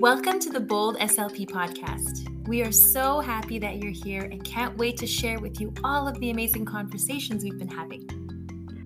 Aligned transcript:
Welcome 0.00 0.38
to 0.40 0.48
the 0.48 0.60
Bold 0.60 0.96
SLP 0.96 1.50
podcast. 1.50 2.48
We 2.48 2.62
are 2.62 2.72
so 2.72 3.20
happy 3.20 3.58
that 3.58 3.76
you're 3.76 3.92
here 3.92 4.22
and 4.22 4.42
can't 4.42 4.74
wait 4.78 4.96
to 4.96 5.06
share 5.06 5.38
with 5.38 5.60
you 5.60 5.74
all 5.84 6.08
of 6.08 6.18
the 6.20 6.30
amazing 6.30 6.64
conversations 6.64 7.44
we've 7.44 7.58
been 7.58 7.68
having. 7.68 8.08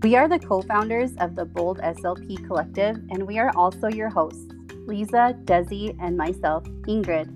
We 0.03 0.17
are 0.17 0.27
the 0.27 0.41
co 0.41 0.61
founders 0.61 1.13
of 1.19 1.37
the 1.37 1.45
Bold 1.45 1.79
SLP 1.79 2.45
Collective, 2.49 2.97
and 3.13 3.29
we 3.29 3.39
are 3.39 3.53
also 3.55 3.87
your 3.87 4.09
hosts, 4.09 4.45
Lisa, 4.89 5.39
Desi, 5.45 5.97
and 6.01 6.17
myself, 6.17 6.65
Ingrid. 6.89 7.31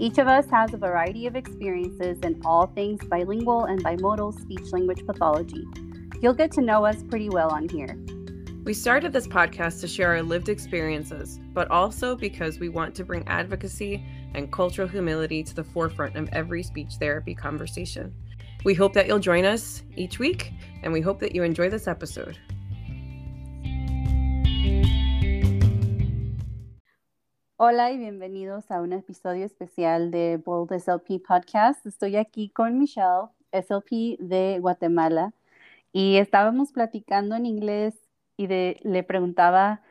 Each 0.00 0.18
of 0.18 0.26
us 0.26 0.50
has 0.50 0.74
a 0.74 0.76
variety 0.76 1.28
of 1.28 1.36
experiences 1.36 2.18
in 2.24 2.42
all 2.44 2.66
things 2.66 3.04
bilingual 3.04 3.66
and 3.66 3.84
bimodal 3.84 4.36
speech 4.40 4.72
language 4.72 5.06
pathology. 5.06 5.64
You'll 6.20 6.34
get 6.34 6.50
to 6.52 6.60
know 6.60 6.84
us 6.84 7.04
pretty 7.04 7.28
well 7.28 7.50
on 7.50 7.68
here. 7.68 8.01
We 8.64 8.74
started 8.74 9.12
this 9.12 9.26
podcast 9.26 9.80
to 9.80 9.88
share 9.88 10.10
our 10.10 10.22
lived 10.22 10.48
experiences, 10.48 11.40
but 11.52 11.68
also 11.68 12.14
because 12.14 12.60
we 12.60 12.68
want 12.68 12.94
to 12.94 13.04
bring 13.04 13.26
advocacy 13.26 14.06
and 14.34 14.52
cultural 14.52 14.86
humility 14.86 15.42
to 15.42 15.52
the 15.52 15.64
forefront 15.64 16.14
of 16.14 16.28
every 16.30 16.62
speech 16.62 16.94
therapy 17.00 17.34
conversation. 17.34 18.14
We 18.64 18.74
hope 18.74 18.92
that 18.92 19.08
you'll 19.08 19.18
join 19.18 19.44
us 19.44 19.82
each 19.96 20.20
week, 20.20 20.52
and 20.84 20.92
we 20.92 21.00
hope 21.00 21.18
that 21.18 21.34
you 21.34 21.42
enjoy 21.42 21.70
this 21.70 21.88
episode. 21.88 22.38
Hola 27.56 27.90
y 27.90 27.98
bienvenidos 27.98 28.70
a 28.70 28.80
un 28.80 28.92
episodio 28.92 29.44
especial 29.44 30.12
de 30.12 30.36
Bold 30.36 30.70
SLP 30.70 31.20
Podcast. 31.20 31.84
Estoy 31.84 32.14
aquí 32.14 32.52
con 32.52 32.78
Michelle, 32.78 33.26
SLP 33.52 34.18
de 34.20 34.60
Guatemala, 34.60 35.32
y 35.92 36.18
estábamos 36.18 36.70
platicando 36.70 37.34
en 37.34 37.46
inglés 37.46 38.01
y 38.42 38.78
le 38.82 39.02
preguntaba 39.02 39.82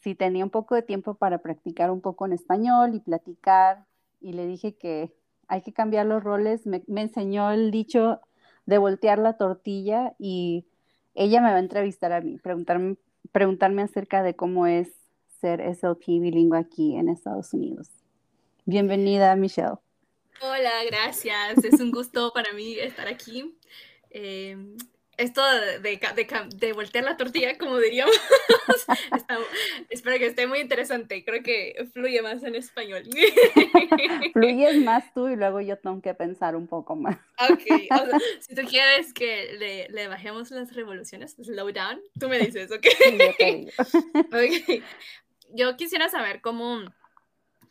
si 0.00 0.14
tenía 0.14 0.44
un 0.44 0.50
poco 0.50 0.74
de 0.74 0.82
tiempo 0.82 1.14
para 1.14 1.38
practicar 1.38 1.90
un 1.90 2.00
poco 2.00 2.26
en 2.26 2.32
español 2.32 2.94
y 2.94 3.00
platicar 3.00 3.84
y 4.20 4.32
le 4.32 4.46
dije 4.46 4.76
que 4.76 5.12
hay 5.48 5.62
que 5.62 5.72
cambiar 5.72 6.06
los 6.06 6.22
roles. 6.22 6.66
Me, 6.66 6.82
enseñó 6.96 7.50
el 7.50 7.70
dicho 7.70 8.20
de 8.66 8.78
voltear 8.78 9.18
la 9.18 9.36
tortilla 9.36 10.14
y 10.18 10.66
ella 11.14 11.40
me 11.40 11.50
va 11.50 11.56
a 11.56 11.60
entrevistar 11.60 12.12
a 12.12 12.20
mí, 12.20 12.38
preguntarme, 12.38 12.96
preguntarme 13.32 13.82
acerca 13.82 14.22
de 14.22 14.36
cómo 14.36 14.66
es 14.66 14.88
ser 15.40 15.60
SLP 15.74 16.06
bilingüe 16.20 16.58
aquí 16.58 16.96
en 16.96 17.08
Estados 17.08 17.52
Unidos. 17.54 17.88
Bienvenida, 18.66 19.34
Michelle. 19.36 19.78
Hola, 20.40 20.84
gracias. 20.86 21.64
Es 21.64 21.80
un 21.80 21.90
gusto 21.90 22.32
para 22.32 22.52
mí 22.52 22.74
estar 22.78 23.08
aquí. 23.08 23.56
Eh, 24.10 24.56
esto 25.18 25.42
de, 25.80 26.00
de, 26.54 26.72
voltear 26.72 27.04
la 27.04 27.16
tortilla, 27.16 27.58
como 27.58 27.78
diríamos, 27.78 28.14
espero 29.90 30.16
que 30.16 30.26
esté 30.26 30.46
muy 30.46 30.60
interesante. 30.60 31.24
Creo 31.24 31.42
que 31.42 31.74
fluye 31.92 32.22
más 32.22 32.44
en 32.44 32.54
español. 32.54 33.02
Fluyes 34.32 34.76
más 34.76 35.12
tú 35.12 35.28
y 35.28 35.34
luego 35.34 35.60
yo 35.60 35.76
tengo 35.76 36.00
que 36.00 36.14
pensar 36.14 36.54
un 36.54 36.68
poco 36.68 36.94
más. 36.94 37.18
Ok, 37.50 37.62
si 38.40 38.54
tú 38.54 38.62
quieres 38.68 39.12
que 39.12 39.54
le, 39.58 39.88
le, 39.88 40.06
bajemos 40.06 40.52
las 40.52 40.72
revoluciones, 40.72 41.34
slow 41.34 41.72
down, 41.72 42.00
tú 42.20 42.28
me 42.28 42.38
dices, 42.38 42.70
¿ok? 42.70 42.86
okay. 44.28 44.84
Yo 45.50 45.76
quisiera 45.76 46.08
saber 46.08 46.40
cómo, 46.40 46.84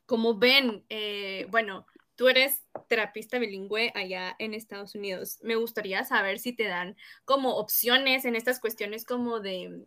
cómo 0.06 0.38
ven, 0.38 0.84
eh, 0.90 1.48
bueno, 1.50 1.86
Tú 2.18 2.28
eres 2.28 2.64
terapista 2.90 3.38
bilingüe 3.38 3.92
allá 3.94 4.36
en 4.40 4.56
Estados 4.56 4.96
Unidos. 4.96 5.38
Me 5.44 5.56
gustaría 5.56 6.04
saber 6.04 6.40
si 6.40 6.52
te 6.52 6.64
dan 6.64 6.98
como 7.26 7.58
opciones 7.58 8.26
en 8.26 8.36
estas 8.36 8.60
cuestiones 8.60 9.06
como 9.06 9.40
de, 9.40 9.86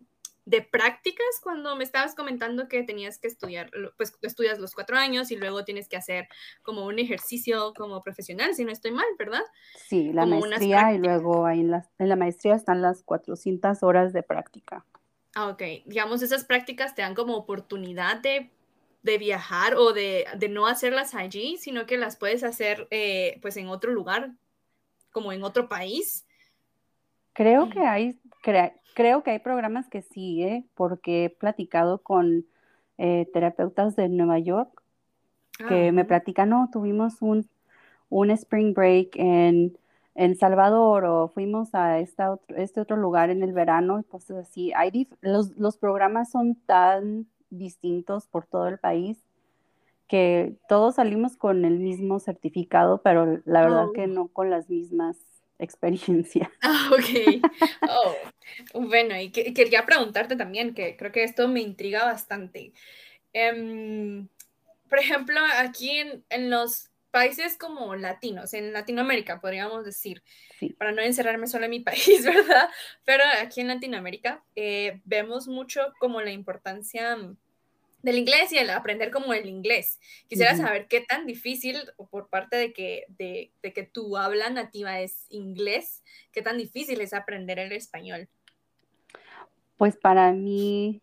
prácticas 0.71 1.27
cuando 1.43 1.75
me 1.75 1.83
estabas 1.83 2.15
comentando 2.15 2.69
que 2.69 2.85
tenías 2.85 3.19
que 3.19 3.27
estudiar, 3.27 3.71
pues 3.97 4.17
estudias 4.23 4.61
los 4.61 4.75
cuatro 4.75 4.97
años 4.97 5.33
y 5.33 5.37
luego 5.37 5.65
tienes 5.65 5.89
que 5.89 5.97
hacer 5.97 6.29
como 6.63 6.87
un 6.87 7.01
ejercicio 7.01 7.75
como 7.75 8.01
profesional, 8.01 8.55
si 8.55 8.65
no 8.65 8.71
estoy 8.71 8.93
mal, 8.93 9.07
¿verdad? 9.19 9.43
Sí, 9.89 10.13
la 10.13 10.25
maestría 10.25 10.93
y 10.93 10.99
luego 10.99 11.47
ahí 11.47 11.61
en 11.61 11.73
la, 11.73 11.91
en 11.99 12.09
la 12.09 12.17
maestría 12.17 12.55
están 12.55 12.81
las 12.81 13.03
400 13.03 13.83
horas 13.83 14.13
de 14.13 14.23
práctica. 14.23 14.87
Ah, 15.35 15.49
ok. 15.49 15.63
Digamos, 15.87 16.23
esas 16.23 16.45
prácticas 16.45 16.95
te 16.95 17.03
dan 17.03 17.15
como 17.15 17.37
oportunidad 17.37 18.21
de 18.21 18.51
de 19.03 19.19
viajar 19.19 19.77
o 19.77 19.93
de, 19.93 20.27
no 20.51 20.67
hacerlas 20.67 21.15
allí, 21.15 21.57
sino 21.59 21.87
que 21.87 21.97
las 21.97 22.17
puedes 22.17 22.45
hacer 22.45 22.87
eh, 22.91 23.39
pues 23.43 23.57
en 23.57 23.69
otro 23.69 23.93
lugar, 23.93 24.33
como 25.11 25.33
en 25.33 25.43
otro 25.43 25.69
país. 25.69 26.27
Creo 27.33 27.71
que 27.71 27.81
hay, 27.81 28.19
creo 28.95 29.23
que 29.23 29.31
hay 29.31 29.39
programas 29.39 29.89
que 29.89 30.03
sí, 30.03 30.43
¿eh? 30.43 30.65
porque 30.75 31.25
he 31.25 31.31
platicado 31.31 31.99
con 31.99 32.45
eh, 32.99 33.27
terapeutas 33.33 33.97
de 33.97 34.09
Nueva 34.09 34.39
York 34.39 34.81
que 35.69 35.93
me 35.93 36.07
platican, 36.07 36.49
no, 36.49 36.71
tuvimos 36.73 37.21
un, 37.21 37.47
un 38.09 38.31
spring 38.31 38.73
break 38.73 39.11
en, 39.17 39.77
en 40.15 40.37
Salvador 40.37 41.05
o 41.05 41.29
fuimos 41.29 41.75
a 41.75 41.99
esta 41.99 42.39
este 42.57 42.81
otro 42.81 42.97
lugar 42.97 43.31
en 43.31 43.43
el 43.43 43.53
verano 43.53 44.03
cosas 44.09 44.49
así. 44.49 44.73
Hay 44.75 45.09
los, 45.21 45.57
los 45.59 45.77
programas 45.77 46.31
son 46.31 46.55
tan 46.67 47.27
distintos 47.51 48.27
por 48.27 48.47
todo 48.47 48.69
el 48.69 48.79
país, 48.79 49.19
que 50.09 50.55
todos 50.69 50.97
salimos 50.97 51.37
con 51.37 51.65
el 51.65 51.79
mismo 51.79 52.19
certificado, 52.19 53.01
pero 53.03 53.41
la 53.45 53.63
verdad 53.63 53.87
que 53.95 54.05
oh. 54.05 54.09
no 54.09 54.29
con 54.29 54.51
las 54.51 54.69
mismas 54.69 55.17
experiencias. 55.59 56.49
Ah, 56.63 56.91
ok. 56.93 57.43
Oh, 57.89 58.81
bueno, 58.89 59.19
y 59.19 59.31
quería 59.31 59.87
preguntarte 59.87 60.37
también, 60.37 60.75
que 60.75 60.97
creo 60.97 61.13
que 61.13 61.23
esto 61.23 61.49
me 61.49 61.61
intriga 61.61 62.05
bastante. 62.05 62.73
Em, 63.33 64.29
por 64.89 64.99
ejemplo, 64.99 65.39
aquí 65.59 66.03
en, 66.29 66.51
los 66.51 66.90
países 67.11 67.57
como 67.57 67.95
latinos, 67.97 68.55
en 68.55 68.73
Latinoamérica, 68.73 69.41
podríamos 69.41 69.85
decir, 69.85 70.23
para 70.79 70.93
no 70.93 71.03
encerrarme 71.03 71.47
solo 71.47 71.65
en 71.65 71.71
mi 71.71 71.81
país, 71.81 72.25
¿verdad? 72.25 72.69
Pero 73.05 73.25
aquí 73.43 73.61
en 73.61 73.69
Latinoamérica 73.69 74.45
eh, 74.57 75.01
vemos 75.05 75.49
mucho 75.49 75.81
como 75.99 76.21
la 76.21 76.31
importancia 76.31 77.19
del 78.03 78.19
inglés 78.19 78.53
y 78.53 78.59
el 78.59 78.71
aprender 78.71 79.11
como 79.11 79.35
el 79.35 79.47
inglés. 79.47 79.99
Quisiera 80.29 80.57
saber 80.57 80.87
qué 80.89 81.01
tan 81.01 81.27
difícil, 81.27 81.77
por 82.11 82.29
parte 82.29 82.57
de 82.57 82.73
que, 82.73 83.05
de, 83.09 83.53
que 83.63 83.83
tu 83.83 84.17
habla 84.17 84.51
nativa 84.51 85.01
es 85.01 85.27
inglés, 85.29 86.03
qué 86.33 86.43
tan 86.43 86.57
difícil 86.59 87.01
es 87.01 87.13
aprender 87.13 87.59
el 87.59 87.73
español. 87.73 88.29
Pues 89.77 89.97
para 89.97 90.33
mí, 90.33 91.03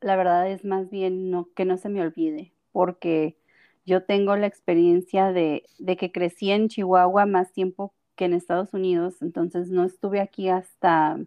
la 0.00 0.16
verdad 0.16 0.50
es 0.50 0.64
más 0.64 0.90
bien 0.90 1.30
no, 1.30 1.48
que 1.54 1.64
no 1.64 1.76
se 1.76 1.88
me 1.88 2.00
olvide, 2.00 2.52
porque 2.70 3.36
yo 3.84 4.04
tengo 4.04 4.36
la 4.36 4.46
experiencia 4.46 5.32
de, 5.32 5.64
que 5.98 6.12
crecí 6.12 6.50
en 6.50 6.68
Chihuahua 6.68 7.26
más 7.26 7.52
tiempo 7.52 7.92
que 8.16 8.26
en 8.26 8.34
Estados 8.34 8.74
Unidos, 8.74 9.22
entonces 9.22 9.70
no 9.70 9.84
estuve 9.84 10.20
aquí 10.20 10.48
hasta 10.48 11.18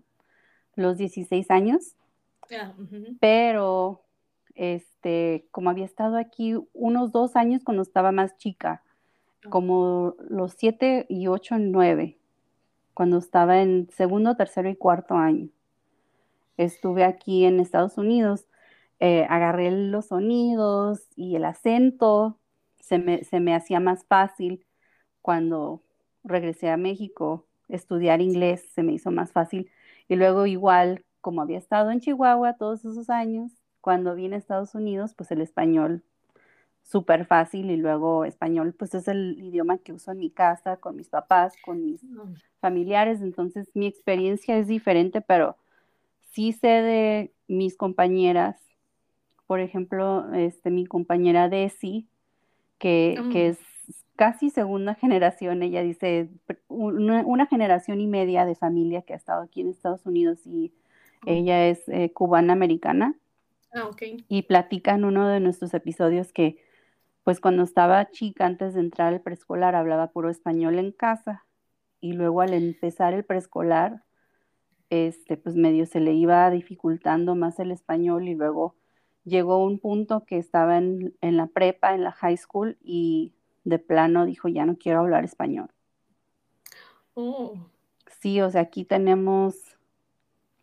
los 0.75 0.97
16 0.97 1.49
años, 1.51 1.95
ah, 2.51 2.73
pero 3.19 4.01
este, 4.53 5.47
como 5.51 5.69
había 5.69 5.85
estado 5.85 6.17
aquí 6.17 6.55
unos 6.73 7.11
dos 7.11 7.35
años 7.35 7.63
cuando 7.63 7.83
estaba 7.83 8.11
más 8.11 8.38
chica, 8.38 8.83
como 9.49 10.16
los 10.29 10.53
siete 10.53 11.05
y 11.09 11.27
ocho, 11.27 11.57
nueve, 11.59 12.17
cuando 12.93 13.17
estaba 13.17 13.61
en 13.61 13.89
segundo, 13.91 14.35
tercero 14.35 14.69
y 14.69 14.75
cuarto 14.75 15.16
año. 15.16 15.49
Estuve 16.57 17.03
aquí 17.03 17.45
en 17.45 17.59
Estados 17.59 17.97
Unidos, 17.97 18.45
eh, 18.99 19.27
agarré 19.29 19.72
los 19.72 20.07
sonidos 20.07 21.01
y 21.16 21.35
el 21.35 21.45
acento, 21.45 22.39
se 22.85 23.00
me, 23.00 23.23
se 23.23 23.40
me 23.40 23.56
hacía 23.56 23.79
más 23.79 24.06
fácil 24.06 24.63
cuando 25.22 25.81
regresé 26.23 26.69
a 26.69 26.78
México, 26.78 27.46
estudiar 27.68 28.22
inglés 28.22 28.69
se 28.75 28.84
me 28.84 28.94
hizo 28.94 29.09
más 29.12 29.31
fácil. 29.31 29.72
Y 30.07 30.16
luego 30.16 30.46
igual, 30.46 31.03
como 31.19 31.41
había 31.41 31.57
estado 31.57 31.90
en 31.90 32.00
Chihuahua 32.00 32.57
todos 32.57 32.85
esos 32.85 33.09
años, 33.09 33.51
cuando 33.82 34.14
vine 34.14 34.35
a 34.35 34.40
Estados 34.40 34.76
Unidos, 34.76 35.16
pues 35.16 35.32
el 35.32 35.41
español 35.41 36.03
súper 36.84 37.26
fácil 37.26 37.72
y 37.72 37.78
luego 37.78 38.23
español, 38.23 38.76
pues 38.78 38.93
es 38.93 39.08
el 39.08 39.40
idioma 39.40 39.79
que 39.79 39.93
uso 39.93 40.11
en 40.11 40.20
mi 40.20 40.29
casa, 40.29 40.78
con 40.78 40.96
mis 40.96 41.09
papás, 41.09 41.55
con 41.66 41.84
mis 41.84 42.02
familiares, 42.59 43.22
entonces 43.22 43.67
mi 43.73 43.88
experiencia 43.88 44.58
es 44.59 44.67
diferente, 44.67 45.22
pero 45.22 45.58
sí 46.34 46.53
sé 46.53 46.67
de 46.67 47.34
mis 47.47 47.76
compañeras, 47.76 48.61
por 49.47 49.59
ejemplo, 49.59 50.31
este, 50.34 50.70
mi 50.70 50.85
compañera 50.85 51.49
Desi, 51.49 52.08
que, 52.77 53.22
que 53.31 53.49
es 53.49 53.59
casi 54.16 54.49
segunda 54.49 54.95
generación, 54.95 55.63
ella 55.63 55.81
dice, 55.81 56.29
una, 56.67 57.45
generación 57.47 57.99
y 58.01 58.07
media 58.07 58.45
de 58.45 58.55
familia 58.55 59.01
que 59.01 59.13
ha 59.13 59.17
estado 59.17 59.43
aquí 59.43 59.61
en 59.61 59.69
Estados 59.69 60.05
Unidos 60.05 60.45
y 60.45 60.73
ella 61.25 61.67
es 61.67 61.87
eh, 61.89 62.11
cubana 62.11 62.53
americana 62.53 63.16
Ah, 63.75 63.91
y 64.29 64.43
platica 64.43 64.95
en 64.95 65.03
uno 65.03 65.27
de 65.27 65.41
nuestros 65.41 65.73
episodios 65.73 66.31
que, 66.31 66.63
pues 67.25 67.41
cuando 67.41 67.63
estaba 67.63 68.09
chica, 68.09 68.45
antes 68.45 68.73
de 68.73 68.79
entrar 68.79 69.13
al 69.13 69.21
preescolar, 69.21 69.75
hablaba 69.75 70.11
puro 70.11 70.29
español 70.29 70.79
en 70.79 70.93
casa. 70.93 71.45
Y 71.99 72.13
luego 72.13 72.39
al 72.39 72.53
empezar 72.53 73.13
el 73.13 73.25
preescolar, 73.25 74.03
este, 74.89 75.35
pues 75.35 75.55
medio 75.55 75.85
se 75.85 75.99
le 75.99 76.13
iba 76.13 76.49
dificultando 76.51 77.35
más 77.35 77.59
el 77.59 77.71
español 77.71 78.29
y 78.29 78.35
luego 78.35 78.75
llegó 79.25 79.63
un 79.63 79.79
punto 79.79 80.23
que 80.25 80.37
estaba 80.37 80.77
en, 80.77 81.13
en 81.22 81.35
la 81.35 81.47
prepa, 81.47 81.93
en 81.93 82.03
la 82.03 82.11
high 82.11 82.37
school, 82.37 82.77
y 82.81 83.33
de 83.63 83.79
plano 83.79 84.25
dijo, 84.25 84.47
ya 84.47 84.66
no 84.66 84.77
quiero 84.77 84.99
hablar 84.99 85.25
español. 85.25 85.69
Oh. 87.16 87.57
Sí, 88.19 88.39
o 88.41 88.49
sea, 88.49 88.61
aquí 88.61 88.85
tenemos 88.85 89.77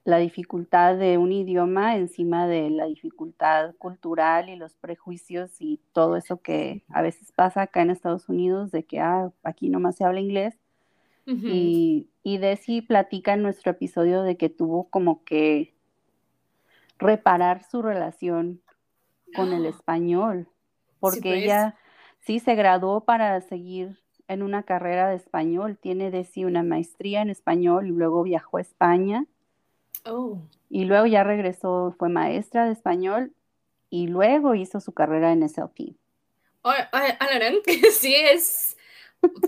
la 0.04 0.18
dificultad 0.18 0.96
de 0.96 1.16
un 1.16 1.30
idioma 1.30 1.96
encima 1.96 2.48
de 2.48 2.70
la 2.70 2.86
dificultad 2.86 3.74
cultural 3.76 4.48
y 4.48 4.56
los 4.56 4.74
prejuicios 4.74 5.60
y 5.60 5.80
todo 5.92 6.16
eso 6.16 6.38
que 6.38 6.82
a 6.88 7.02
veces 7.02 7.30
pasa 7.30 7.62
acá 7.62 7.82
en 7.82 7.90
Estados 7.90 8.28
Unidos, 8.28 8.72
de 8.72 8.84
que 8.84 8.98
ah, 9.00 9.30
aquí 9.44 9.68
nomás 9.68 9.96
se 9.96 10.04
habla 10.04 10.20
inglés. 10.20 10.58
Ujú. 11.26 11.46
Y, 11.46 12.08
y 12.24 12.38
Desi 12.38 12.82
platica 12.82 13.34
en 13.34 13.42
nuestro 13.42 13.70
episodio 13.70 14.22
de 14.22 14.36
que 14.36 14.48
tuvo 14.48 14.88
como 14.88 15.22
que 15.22 15.72
reparar 17.02 17.64
su 17.64 17.82
relación 17.82 18.62
con 19.34 19.52
el 19.52 19.66
español, 19.66 20.48
porque 21.00 21.20
pues. 21.20 21.44
ella 21.44 21.76
sí 22.20 22.38
se 22.38 22.54
graduó 22.54 23.04
para 23.04 23.40
seguir 23.40 23.98
en 24.28 24.42
una 24.42 24.62
carrera 24.62 25.08
de 25.08 25.16
español, 25.16 25.78
tiene 25.78 26.10
Desi 26.10 26.44
una 26.44 26.62
maestría 26.62 27.22
en 27.22 27.30
español 27.30 27.88
y 27.88 27.90
luego 27.90 28.22
viajó 28.22 28.58
a 28.58 28.62
España 28.62 29.26
Oh. 30.04 30.38
y 30.68 30.84
luego 30.84 31.06
ya 31.06 31.22
regresó, 31.22 31.94
fue 31.98 32.08
maestra 32.08 32.66
de 32.66 32.72
español 32.72 33.32
y 33.90 34.08
luego 34.08 34.54
hizo 34.54 34.80
su 34.80 34.92
carrera 34.92 35.32
en 35.32 35.48
SLP. 35.48 35.96
Oh, 36.62 36.72
Alarán, 36.92 37.56
sí 37.92 38.14
es 38.14 38.76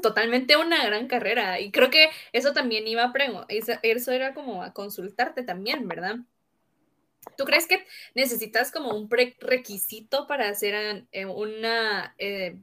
totalmente 0.02 0.56
una 0.56 0.84
gran 0.84 1.06
carrera. 1.06 1.60
Y 1.60 1.70
creo 1.70 1.90
que 1.90 2.10
eso 2.32 2.52
también 2.52 2.86
iba 2.86 3.04
a 3.04 3.12
eso 3.82 4.12
era 4.12 4.34
como 4.34 4.62
a 4.62 4.72
consultarte 4.72 5.42
también, 5.42 5.88
¿verdad? 5.88 6.16
¿Tú 7.36 7.44
crees 7.44 7.66
que 7.66 7.84
necesitas 8.14 8.70
como 8.70 8.94
un 8.94 9.08
prerequisito 9.08 10.26
para 10.26 10.48
hacer 10.48 11.06
eh, 11.12 11.26
una 11.26 12.14
eh, 12.18 12.56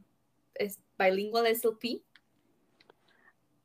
bilingual 0.98 1.48
SLP? 1.48 2.02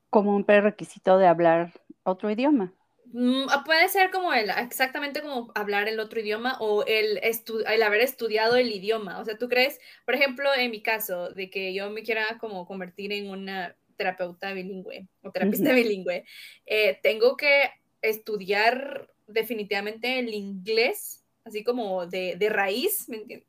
Como 0.09 0.35
un 0.35 0.43
prerequisito 0.43 1.17
de 1.17 1.27
hablar 1.27 1.73
otro 2.03 2.29
idioma. 2.31 2.71
Mm, 3.13 3.47
ah, 3.49 3.63
Puede 3.65 3.87
ser 3.89 4.11
como 4.11 4.33
el, 4.33 4.49
exactamente 4.49 5.21
como 5.21 5.51
hablar 5.55 5.87
el 5.87 5.99
otro 5.99 6.19
idioma 6.19 6.57
o 6.59 6.83
el, 6.85 7.19
estu- 7.21 7.63
el 7.67 7.81
haber 7.83 8.01
estudiado 8.01 8.55
el 8.55 8.71
idioma. 8.71 9.19
O 9.19 9.25
sea, 9.25 9.37
¿tú 9.37 9.47
crees, 9.47 9.79
por 10.05 10.15
ejemplo, 10.15 10.49
en 10.55 10.71
mi 10.71 10.81
caso, 10.81 11.29
de 11.29 11.49
que 11.49 11.73
yo 11.73 11.89
me 11.89 12.03
quiera 12.03 12.37
como 12.39 12.65
convertir 12.65 13.11
en 13.13 13.29
una 13.29 13.75
terapeuta 13.95 14.53
bilingüe 14.53 15.07
o 15.23 15.31
terapista 15.31 15.73
bilingüe, 15.73 16.25
eh, 16.65 16.99
tengo 17.01 17.35
que 17.37 17.71
estudiar 18.01 19.09
definitivamente 19.27 20.19
el 20.19 20.33
inglés, 20.33 21.23
así 21.45 21.63
como 21.63 22.05
de, 22.07 22.35
de 22.37 22.49
raíz, 22.49 23.07
¿me 23.09 23.17
entiendes? 23.17 23.47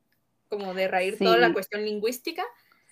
Como 0.48 0.74
de 0.74 0.88
raíz 0.88 1.18
toda 1.18 1.36
la 1.36 1.52
cuestión 1.52 1.84
lingüística. 1.84 2.42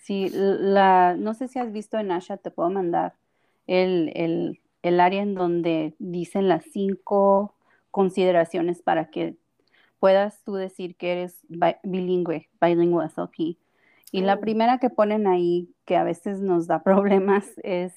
Sí, 0.03 0.29
la, 0.33 1.15
no 1.17 1.33
sé 1.33 1.47
si 1.47 1.59
has 1.59 1.71
visto 1.71 1.97
en 1.97 2.11
Asha, 2.11 2.37
te 2.37 2.51
puedo 2.51 2.69
mandar 2.69 3.15
el, 3.65 4.11
el, 4.15 4.61
el 4.83 4.99
área 4.99 5.21
en 5.21 5.33
donde 5.35 5.95
dicen 5.99 6.47
las 6.47 6.63
cinco 6.71 7.55
consideraciones 7.91 8.81
para 8.81 9.09
que 9.09 9.35
puedas 9.99 10.43
tú 10.43 10.53
decir 10.53 10.95
que 10.95 11.11
eres 11.13 11.39
bi- 11.49 11.75
bilingüe, 11.83 12.47
bilingual 12.61 13.07
SLP. 13.09 13.57
Y 14.11 14.21
la 14.21 14.35
Oh. 14.35 14.39
primera 14.39 14.77
que 14.77 14.89
ponen 14.89 15.25
ahí, 15.27 15.69
que 15.85 15.95
a 15.97 16.03
veces 16.03 16.39
nos 16.39 16.67
da 16.67 16.83
problemas, 16.83 17.45
es 17.63 17.93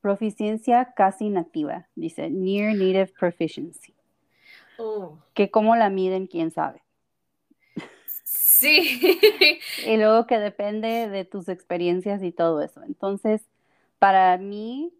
proficiencia 0.00 0.92
casi 0.94 1.30
nativa. 1.30 1.88
Dice 1.96 2.30
near 2.30 2.72
native 2.74 3.12
proficiency. 3.18 3.92
Oh, 4.78 5.18
Que 5.34 5.50
cómo 5.50 5.76
la 5.76 5.90
miden, 5.90 6.26
quién 6.26 6.50
sabe. 6.50 6.82
sí. 8.24 9.00
Y 9.86 9.96
luego 9.96 10.26
que 10.26 10.38
depende 10.38 11.08
de 11.08 11.24
tus 11.24 11.48
experiencias 11.48 12.22
y 12.22 12.32
todo 12.32 12.62
eso. 12.62 12.82
Entonces, 12.82 13.42
para 13.98 14.36
mí 14.38 14.92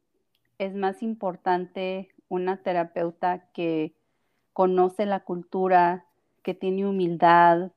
es 0.59 0.75
más 0.75 1.03
importante 1.03 2.11
una 2.29 2.62
terapeuta 2.62 3.49
que 3.53 3.94
conoce 4.53 5.06
la 5.06 5.21
cultura, 5.21 6.06
que 6.43 6.55
tiene 6.55 6.87
humildad, 6.87 7.73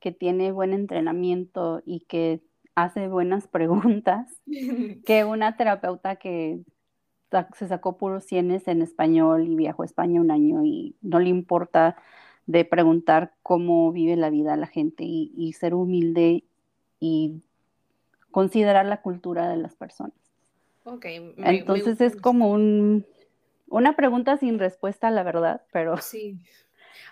que 0.00 0.12
tiene 0.12 0.52
buen 0.52 0.72
entrenamiento 0.72 1.82
y 1.86 2.00
que 2.00 2.42
hace 2.74 3.08
buenas 3.08 3.48
preguntas, 3.48 4.28
que 5.04 5.24
una 5.24 5.56
terapeuta 5.56 6.16
que 6.16 6.60
se 7.54 7.68
sacó 7.68 7.96
puros 7.96 8.24
cienes 8.24 8.68
en 8.68 8.82
español 8.82 9.46
y 9.48 9.56
viajó 9.56 9.82
a 9.82 9.86
España 9.86 10.20
un 10.20 10.30
año 10.30 10.64
y 10.64 10.94
no 11.02 11.18
le 11.18 11.28
importa 11.28 11.96
de 12.46 12.64
preguntar 12.64 13.32
cómo 13.42 13.92
vive 13.92 14.16
la 14.16 14.30
vida 14.30 14.56
la 14.56 14.66
gente 14.66 15.04
y, 15.04 15.32
y 15.36 15.52
ser 15.52 15.74
humilde 15.74 16.44
y 17.00 17.42
considerar 18.30 18.86
la 18.86 19.02
cultura 19.02 19.48
de 19.48 19.56
las 19.56 19.76
personas. 19.76 20.14
Ok, 20.84 21.04
me- 21.04 21.34
me 21.36 21.58
Entonces 21.58 22.00
es 22.00 22.16
como 22.16 22.50
un, 22.50 23.06
una 23.68 23.94
pregunta 23.94 24.36
sin 24.36 24.58
respuesta, 24.58 25.10
la 25.10 25.22
verdad, 25.22 25.62
pero 25.72 25.98
Sí. 25.98 26.38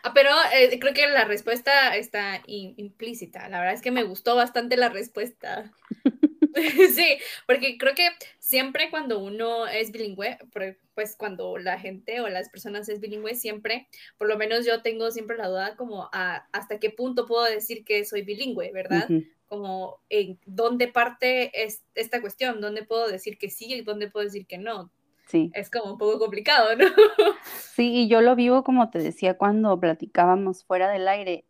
Ah, 0.02 0.12
pero 0.14 0.30
eh, 0.54 0.78
creo 0.78 0.94
que 0.94 1.06
la 1.08 1.24
respuesta 1.24 1.94
está 1.96 2.42
in- 2.46 2.74
implícita. 2.76 3.48
La 3.48 3.58
verdad 3.58 3.74
es 3.74 3.82
que 3.82 3.90
me 3.90 4.02
gustó 4.02 4.36
bastante 4.36 4.76
la 4.76 4.88
respuesta. 4.88 5.72
Sí, 6.94 7.18
porque 7.46 7.78
creo 7.78 7.94
que 7.94 8.08
siempre 8.38 8.90
cuando 8.90 9.18
uno 9.18 9.66
es 9.66 9.92
bilingüe, 9.92 10.38
pues 10.94 11.16
cuando 11.16 11.56
la 11.58 11.78
gente 11.78 12.20
o 12.20 12.28
las 12.28 12.48
personas 12.50 12.88
es 12.88 13.00
bilingüe, 13.00 13.34
siempre, 13.34 13.88
por 14.18 14.28
lo 14.28 14.36
menos 14.36 14.66
yo 14.66 14.82
tengo 14.82 15.10
siempre 15.10 15.36
la 15.36 15.48
duda 15.48 15.76
como 15.76 16.08
a 16.12 16.46
hasta 16.52 16.78
qué 16.78 16.90
punto 16.90 17.26
puedo 17.26 17.44
decir 17.44 17.84
que 17.84 18.04
soy 18.04 18.22
bilingüe, 18.22 18.72
¿verdad? 18.72 19.10
ujú, 19.10 19.24
Como 19.48 20.00
en 20.08 20.38
dónde 20.46 20.88
parte 20.88 21.64
es 21.64 21.82
esta 21.94 22.20
cuestión, 22.20 22.60
dónde 22.60 22.84
puedo 22.84 23.08
decir 23.08 23.38
que 23.38 23.50
sí 23.50 23.72
y 23.72 23.80
dónde 23.82 24.10
puedo 24.10 24.24
decir 24.24 24.46
que 24.46 24.58
no. 24.58 24.92
sí. 25.26 25.54
Es 25.54 25.70
como 25.70 25.92
un 25.92 25.98
poco 25.98 26.18
complicado, 26.18 26.76
¿no? 26.76 26.86
Sí, 27.52 27.92
y 28.04 28.08
yo 28.08 28.20
lo 28.20 28.36
vivo 28.36 28.64
como 28.64 28.90
te 28.90 28.98
decía 29.00 29.36
cuando 29.38 29.78
platicábamos 29.80 30.64
fuera 30.64 30.90
del 30.90 31.08
aire 31.08 31.46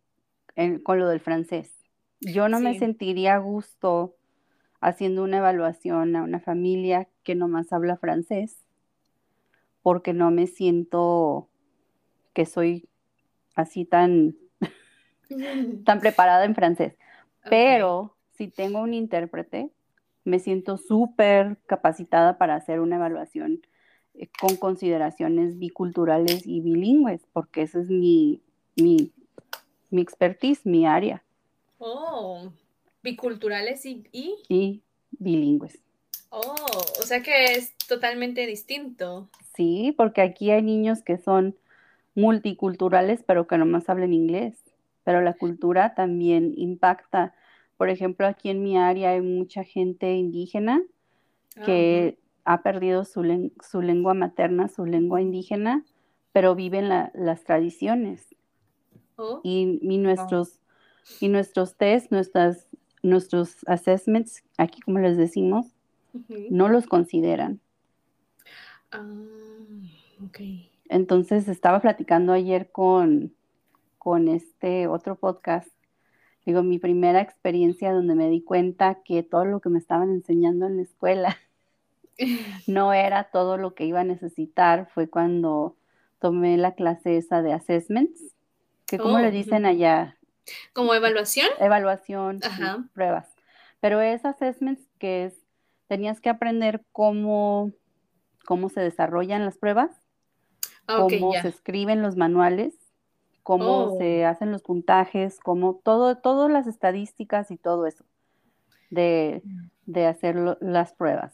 en- 0.55 0.79
con 0.83 0.99
lo 0.99 1.07
del 1.09 1.19
francés. 1.21 1.73
Yo 2.21 2.49
no 2.49 2.59
me 2.59 2.71
Sí. 2.71 2.79
sentiría 2.79 3.35
a 3.35 3.39
gusto 3.39 4.17
haciendo 4.81 5.23
una 5.23 5.37
evaluación 5.37 6.15
a 6.15 6.23
una 6.23 6.39
familia 6.39 7.07
que 7.23 7.35
nomás 7.35 7.71
habla 7.71 7.97
francés 7.97 8.57
porque 9.81 10.13
no 10.13 10.31
me 10.31 10.47
siento 10.47 11.49
que 12.33 12.45
soy 12.45 12.89
así 13.55 13.85
tan, 13.85 14.35
tan 15.85 15.99
preparada 15.99 16.45
en 16.45 16.55
francés. 16.55 16.95
Pero 17.49 18.15
si 18.31 18.47
tengo 18.47 18.81
un 18.81 18.93
intérprete, 18.93 19.71
me 20.23 20.39
siento 20.39 20.77
súper 20.77 21.57
capacitada 21.65 22.37
para 22.37 22.55
hacer 22.55 22.79
una 22.79 22.97
evaluación 22.97 23.61
eh, 24.13 24.29
con 24.39 24.55
consideraciones 24.57 25.57
biculturales 25.57 26.45
y 26.45 26.61
bilingües, 26.61 27.25
porque 27.33 27.63
esa 27.63 27.79
es 27.79 27.89
mi, 27.89 28.43
mi, 28.75 29.11
mi 29.89 30.01
expertise, 30.01 30.63
mi 30.65 30.85
área, 30.85 31.23
Oh, 31.83 32.51
biculturales 33.03 33.85
y, 33.85 34.03
y, 34.11 34.35
y 34.49 34.83
bilingües. 35.11 35.79
oh, 36.29 36.55
o 37.01 37.03
sea 37.05 37.21
que 37.21 37.53
es 37.55 37.75
totalmente 37.87 38.45
distinto. 38.45 39.29
Sí, 39.55 39.93
porque 39.97 40.21
aquí 40.21 40.51
hay 40.51 40.61
niños 40.61 41.01
que 41.03 41.17
son 41.17 41.55
multiculturales, 42.15 43.23
pero 43.23 43.47
que 43.47 43.57
nomás 43.57 43.89
hablan 43.89 44.13
inglés, 44.13 44.57
pero 45.03 45.21
la 45.21 45.33
cultura 45.33 45.95
también 45.95 46.53
impacta. 46.57 47.33
Por 47.77 47.89
ejemplo, 47.89 48.27
aquí 48.27 48.49
en 48.49 48.63
mi 48.63 48.77
área 48.77 49.11
hay 49.11 49.21
mucha 49.21 49.63
gente 49.63 50.13
indígena 50.13 50.81
Ah, 51.57 51.63
que 51.65 52.17
ha 52.45 52.61
perdido 52.63 53.03
su, 53.03 53.23
len- 53.23 53.51
su 53.61 53.81
lengua 53.81 54.13
materna, 54.13 54.69
su 54.69 54.85
lengua 54.85 55.21
indígena, 55.21 55.83
pero 56.31 56.55
viven 56.55 56.87
la- 56.87 57.11
las 57.13 57.43
tradiciones. 57.43 58.35
Oh, 59.17 59.41
Y, 59.43 59.79
y 59.81 59.97
nuestros, 59.97 60.59
y 61.19 61.27
nuestros 61.27 61.75
test, 61.75 62.11
nuestras, 62.11 62.67
nuestros 63.03 63.57
assessments, 63.67 64.43
aquí 64.57 64.81
como 64.81 64.99
les 64.99 65.17
decimos, 65.17 65.67
no 66.49 66.69
los 66.69 66.87
consideran. 66.87 67.61
Ah, 68.91 69.01
ok. 70.23 70.39
Entonces 70.89 71.47
estaba 71.47 71.79
platicando 71.79 72.33
ayer 72.33 72.71
con, 72.71 73.33
con 73.97 74.27
este 74.27 74.87
otro 74.87 75.15
podcast. 75.17 75.69
Digo, 76.45 76.63
mi 76.63 76.79
primera 76.79 77.21
experiencia 77.21 77.93
donde 77.93 78.15
me 78.15 78.29
di 78.29 78.43
cuenta 78.43 79.01
que 79.05 79.23
todo 79.23 79.45
lo 79.45 79.61
que 79.61 79.69
me 79.69 79.79
estaban 79.79 80.11
enseñando 80.11 80.67
en 80.67 80.77
la 80.77 80.83
escuela 80.83 81.37
no 82.67 82.93
era 82.93 83.25
todo 83.31 83.57
lo 83.57 83.73
que 83.75 83.85
iba 83.85 84.01
a 84.01 84.05
necesitar 84.05 84.89
fue 84.93 85.09
cuando 85.09 85.75
tomé 86.19 86.57
la 86.57 86.75
clase 86.75 87.17
esa 87.17 87.41
de 87.41 87.53
assessments, 87.53 88.35
que 88.87 88.97
como 88.99 89.15
Oh, 89.15 89.19
le 89.19 89.27
ujú. 89.29 89.37
dicen 89.37 89.65
allá, 89.65 90.17
Como 90.73 90.93
evaluación. 90.93 91.47
evaluación, 91.59 92.41
sí, 92.41 92.61
pruebas. 92.93 93.27
Pero 93.79 94.01
es 94.01 94.25
assessments 94.25 94.81
que 94.99 95.25
es, 95.25 95.33
tenías 95.87 96.19
que 96.21 96.29
aprender 96.29 96.83
cómo, 96.91 97.71
cómo 98.45 98.69
se 98.69 98.81
desarrollan 98.81 99.45
las 99.45 99.57
pruebas, 99.57 99.91
Ah, 100.87 100.97
cómo 101.09 101.33
se 101.33 101.47
escriben 101.47 102.01
los 102.01 102.17
manuales, 102.17 102.73
cómo 103.43 103.85
Oh. 103.93 103.97
se 103.97 104.25
hacen 104.25 104.51
los 104.51 104.61
puntajes, 104.63 105.39
cómo 105.39 105.79
todo, 105.83 106.17
todas 106.17 106.51
las 106.51 106.67
estadísticas 106.67 107.49
y 107.51 107.57
todo 107.57 107.85
eso 107.87 108.03
de, 108.89 109.41
de 109.85 110.05
hacer 110.07 110.35
lo- 110.35 110.57
las 110.59 110.93
pruebas. 110.93 111.33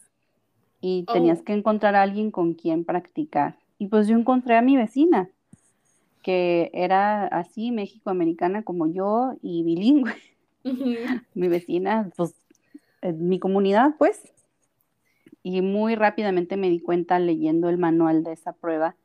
Y 0.80 1.06
tenías 1.12 1.40
Oh. 1.40 1.44
que 1.44 1.54
encontrar 1.54 1.96
a 1.96 2.04
alguien 2.04 2.30
con 2.30 2.54
quien 2.54 2.86
practicar. 2.86 3.58
Y 3.80 3.88
pues 3.88 4.08
yo 4.08 4.16
encontré 4.18 4.56
a 4.58 4.62
mi 4.62 4.78
vecina, 4.78 5.30
que 6.28 6.70
era 6.74 7.26
así, 7.28 7.72
México-americana 7.72 8.64
como 8.64 8.86
yo 8.92 9.38
y 9.42 9.64
bilingüe. 9.64 10.12
Mi 11.34 11.48
vecina, 11.48 12.12
pues, 12.18 12.36
en 13.02 13.30
mi 13.30 13.40
comunidad, 13.40 13.96
pues. 13.98 14.34
Y 15.42 15.62
muy 15.62 15.96
rápidamente 15.96 16.58
me 16.58 16.70
di 16.70 16.82
cuenta 16.82 17.18
leyendo 17.18 17.70
el 17.70 17.78
manual 17.78 18.26
de 18.26 18.34
esa 18.34 18.52
prueba 18.52 18.98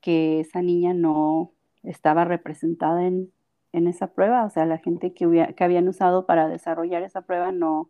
que 0.00 0.40
esa 0.40 0.60
niña 0.60 0.92
no 0.92 1.52
estaba 1.84 2.24
representada 2.24 3.06
en, 3.06 3.30
en 3.72 3.86
esa 3.86 4.08
prueba. 4.08 4.44
O 4.44 4.50
sea, 4.50 4.66
la 4.66 4.78
gente 4.78 5.12
que, 5.12 5.28
hubiera- 5.28 5.52
que 5.52 5.62
habían 5.62 5.86
usado 5.86 6.26
para 6.26 6.48
desarrollar 6.48 7.04
esa 7.04 7.20
prueba 7.22 7.52
no, 7.52 7.88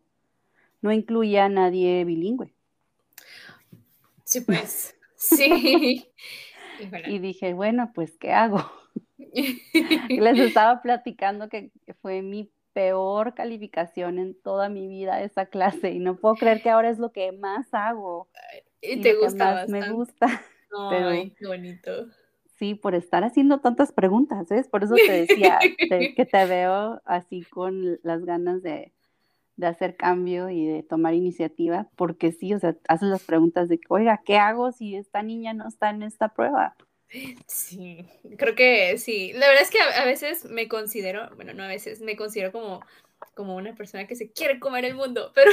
no 0.83 0.93
incluía 0.93 1.47
a 1.47 1.49
nadie 1.49 2.05
bilingüe. 2.05 2.53
Sí, 4.25 4.43
pues. 4.43 4.95
Sí. 5.17 6.07
Híjole. 6.81 7.05
Y 7.11 7.19
dije, 7.19 7.55
bueno, 7.55 7.93
pues, 7.95 8.17
¿qué 8.19 8.33
hago? 8.33 8.59
Les 10.09 10.39
estaba 10.39 10.83
platicando 10.83 11.49
que 11.49 11.71
fue 12.01 12.23
mi 12.23 12.51
peor 12.73 13.35
calificación 13.35 14.19
en 14.19 14.41
toda 14.41 14.69
mi 14.69 14.87
vida 14.87 15.23
esa 15.23 15.47
clase 15.47 15.91
y 15.91 15.99
no 15.99 16.17
puedo 16.17 16.37
creer 16.37 16.63
que 16.63 16.71
ahora 16.71 16.89
es 16.91 16.99
lo 16.99 17.13
que 17.13 17.33
más 17.33 17.67
hago 17.73 18.29
Y 18.81 18.93
y 18.95 19.01
te 19.03 19.15
gusta 19.15 19.53
más 19.55 19.69
me 19.69 19.91
gusta. 19.93 20.27
Ay, 20.79 21.35
qué 21.39 21.47
bonito. 21.47 22.07
Sí, 22.59 22.75
por 22.75 22.95
estar 22.95 23.25
haciendo 23.25 23.61
tantas 23.61 23.91
preguntas, 23.93 24.49
¿ves? 24.51 24.69
Por 24.69 24.85
eso 24.85 24.95
te 24.97 25.13
decía 25.13 25.73
te- 25.89 26.15
que 26.15 26.27
te 26.27 26.47
veo 26.47 27.01
así 27.07 27.43
con 27.43 27.99
las 28.03 28.25
ganas 28.25 28.63
de, 28.63 28.93
de 29.61 29.67
hacer 29.67 29.97
cambio 29.97 30.51
y 30.51 30.67
de 30.67 30.83
tomar 30.83 31.15
iniciativa, 31.15 31.89
porque 31.97 32.33
sí, 32.33 32.55
o 32.55 32.59
sea, 32.59 32.77
haces 32.89 33.09
las 33.09 33.23
preguntas 33.23 33.69
de 33.69 33.79
oiga, 33.89 34.21
¿qué 34.25 34.39
hago 34.39 34.73
si 34.73 34.97
esta 34.97 35.23
niña 35.23 35.53
no 35.53 35.69
está 35.69 35.91
en 35.91 36.03
esta 36.03 36.29
prueba? 36.31 36.77
Sí, 37.47 38.07
creo 38.39 38.55
que 38.55 38.97
sí. 38.99 39.33
La 39.33 39.49
verdad 39.49 39.63
es 39.63 39.71
que 39.71 39.81
a, 39.81 40.05
veces 40.05 40.45
me 40.45 40.69
considero, 40.69 41.29
bueno, 41.35 41.53
no 41.55 41.65
a 41.65 41.69
veces, 41.69 42.01
me 42.01 42.17
considero 42.17 42.53
como, 42.53 42.81
como 43.35 43.57
una 43.57 43.75
persona 43.75 44.07
que 44.07 44.15
se 44.15 44.31
quiere 44.31 44.61
comer 44.61 44.85
el 44.85 44.95
mundo, 44.95 45.33
pero 45.35 45.51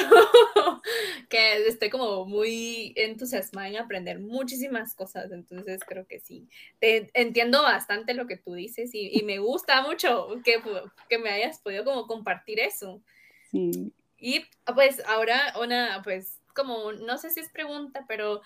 que 1.29 1.67
estoy 1.67 1.89
como 1.89 2.25
muy 2.25 2.93
entusiasmada 2.95 3.69
en 3.69 3.77
aprender 3.77 4.19
muchísimas 4.19 4.93
cosas. 4.93 5.31
Entonces 5.31 5.81
creo 5.85 6.05
que 6.05 6.19
sí. 6.19 6.47
Entiendo 6.79 7.63
bastante 7.63 8.13
lo 8.13 8.27
que 8.27 8.37
tú 8.37 8.53
dices 8.53 8.93
y, 8.93 9.09
y 9.17 9.23
me 9.23 9.39
gusta 9.39 9.81
mucho 9.81 10.27
que, 10.45 10.61
que 11.09 11.17
me 11.17 11.31
hayas 11.31 11.59
podido 11.59 11.83
como 11.83 12.05
compartir 12.05 12.59
eso. 12.59 13.01
Sí, 13.51 13.91
Y 14.17 14.45
pues 14.73 15.01
ahora 15.07 15.53
una, 15.61 16.01
pues 16.03 16.39
como, 16.55 16.91
no 16.93 17.17
sé 17.17 17.29
si 17.29 17.39
es 17.39 17.49
pregunta, 17.49 18.05
pero 18.07 18.41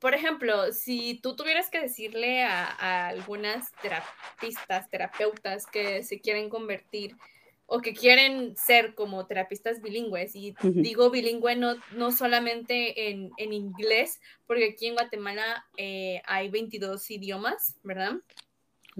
por 0.00 0.14
ejemplo, 0.14 0.72
si 0.72 1.18
tú 1.22 1.34
tuvieras 1.36 1.70
que 1.70 1.80
decirle 1.80 2.44
a, 2.44 2.64
a 2.66 3.08
algunas 3.08 3.72
terapistas, 3.82 4.88
terapeutas 4.90 5.66
que 5.66 6.02
se 6.04 6.20
quieren 6.20 6.48
convertir 6.48 7.16
o 7.66 7.80
que 7.80 7.92
quieren 7.94 8.56
ser 8.56 8.94
como 8.94 9.26
terapistas 9.26 9.82
bilingües, 9.82 10.34
y 10.34 10.54
digo 10.82 11.10
bilingüe 11.10 11.54
no, 11.56 11.76
no 11.92 12.12
solamente 12.12 13.10
en, 13.10 13.30
en 13.36 13.52
inglés, 13.52 14.20
porque 14.46 14.70
aquí 14.70 14.86
en 14.86 14.94
Guatemala 14.94 15.66
eh, 15.76 16.22
hay 16.26 16.48
22 16.48 17.10
idiomas, 17.10 17.76
¿verdad? 17.82 18.12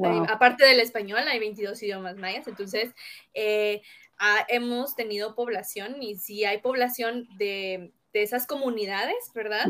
Hay- 0.05 0.23
aparte 0.29 0.65
del 0.65 0.81
español, 0.81 1.21
hay 1.29 1.39
22 1.39 1.83
idiomas 1.83 2.17
mayas, 2.17 2.47
entonces 2.47 2.93
eh, 3.35 3.83
ah, 4.19 4.45
hemos 4.49 4.95
tenido 4.97 5.35
población 5.35 6.03
y 6.03 6.17
si 6.19 6.45
hay 6.45 6.59
población 6.59 7.29
de, 7.39 7.93
de 8.13 8.23
esas 8.23 8.47
comunidades, 8.47 9.31
¿verdad? 9.35 9.67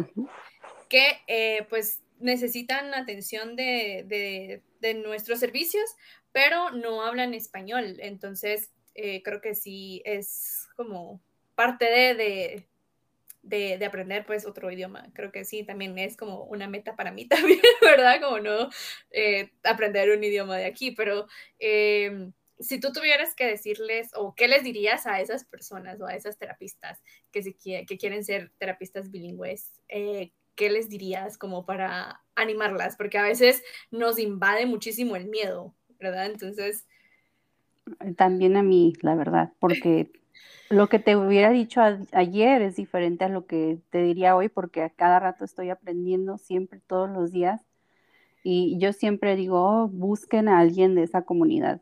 Que 0.89 1.05
eh, 1.27 1.67
pues 1.69 2.03
necesitan 2.19 2.95
atención 2.95 3.57
de, 3.57 4.05
de- 4.07 4.63
de 4.81 4.95
nuestros 4.95 5.39
servicios, 5.41 5.85
pero 6.33 6.71
no 6.71 7.03
hablan 7.03 7.35
español, 7.35 7.97
entonces 8.01 8.71
eh, 8.95 9.23
creo 9.23 9.41
que 9.41 9.55
sí 9.55 10.03
es 10.05 10.67
como 10.77 11.21
parte 11.55 11.85
de, 11.87 12.15
de, 12.15 12.69
de- 13.43 13.79
de 13.79 13.87
aprender 13.87 14.25
pues 14.27 14.47
otro 14.47 14.71
idioma. 14.71 15.09
Creo 15.15 15.31
que 15.33 15.45
sí, 15.45 15.65
también 15.65 15.97
es 15.99 16.17
como 16.17 16.45
una 16.45 16.69
meta 16.69 16.97
para 16.97 17.13
mí 17.13 17.27
también, 17.29 17.61
¿verdad? 17.81 18.21
Como 18.21 18.41
no 18.41 18.69
eh, 19.11 19.51
aprender 19.65 20.11
un 20.11 20.23
idioma 20.25 20.57
de 20.57 20.67
aquí, 20.67 20.91
pero 20.93 21.27
eh, 21.59 22.31
si 22.61 22.81
tú 22.81 22.93
tuvieras 22.93 23.35
que 23.35 23.47
decirles 23.47 24.11
o 24.15 24.35
qué 24.35 24.49
les 24.49 24.65
dirías 24.65 25.07
a 25.07 25.21
esas 25.21 25.45
personas 25.45 26.01
o 26.01 26.07
a 26.07 26.15
esas 26.15 26.39
terapistas 26.39 27.03
que, 27.31 27.43
que 27.87 27.99
quieren 27.99 28.25
ser 28.25 28.53
terapistas 28.59 29.11
bilingües, 29.11 29.73
eh, 29.89 30.33
¿qué 30.55 30.71
les 30.71 30.89
dirías 30.89 31.39
como 31.39 31.65
para 31.65 32.23
animarlas? 32.35 32.97
Porque 32.97 33.19
a 33.19 33.23
veces 33.23 33.63
nos 33.91 34.19
invade 34.19 34.67
muchísimo 34.67 35.17
el 35.17 35.29
miedo, 35.29 35.75
¿verdad? 36.01 36.27
Entonces, 36.27 36.87
También 38.17 38.57
a 38.57 38.63
mí, 38.63 38.93
la 39.03 39.15
verdad, 39.15 39.53
porque 39.61 40.11
lo 40.69 40.89
que 40.89 40.99
te 40.99 41.17
hubiera 41.17 41.51
dicho 41.51 41.81
ayer 42.13 42.61
es 42.63 42.77
diferente 42.77 43.25
a 43.25 43.29
lo 43.29 43.47
que 43.47 43.79
te 43.91 44.03
diría 44.03 44.37
hoy, 44.37 44.49
porque 44.49 44.83
a 44.83 44.91
cada 44.91 45.21
rato 45.21 45.45
estoy 45.45 45.71
aprendiendo, 45.71 46.39
siempre, 46.39 46.81
todos 46.87 47.09
los 47.09 47.33
días. 47.33 47.63
Y 48.43 48.79
yo 48.79 48.93
siempre 48.93 49.37
digo, 49.37 49.63
"Oh, 49.63 49.89
busquen 49.89 50.49
a 50.49 50.59
alguien 50.59 50.95
de 50.95 51.03
esa 51.05 51.23
comunidad 51.23 51.81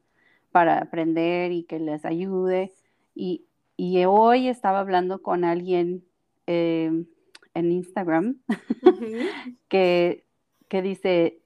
para 0.56 0.78
aprender 0.78 1.52
y 1.52 1.64
que 1.64 1.78
les 1.78 2.06
ayude. 2.06 2.72
Y, 3.14 3.44
y 3.76 4.02
hoy 4.06 4.48
estaba 4.48 4.80
hablando 4.80 5.20
con 5.20 5.44
alguien 5.44 6.02
eh, 6.46 7.04
en 7.52 7.72
Instagram 7.72 8.38
que, 9.68 10.24
que 10.68 10.80
dice, 10.80 11.42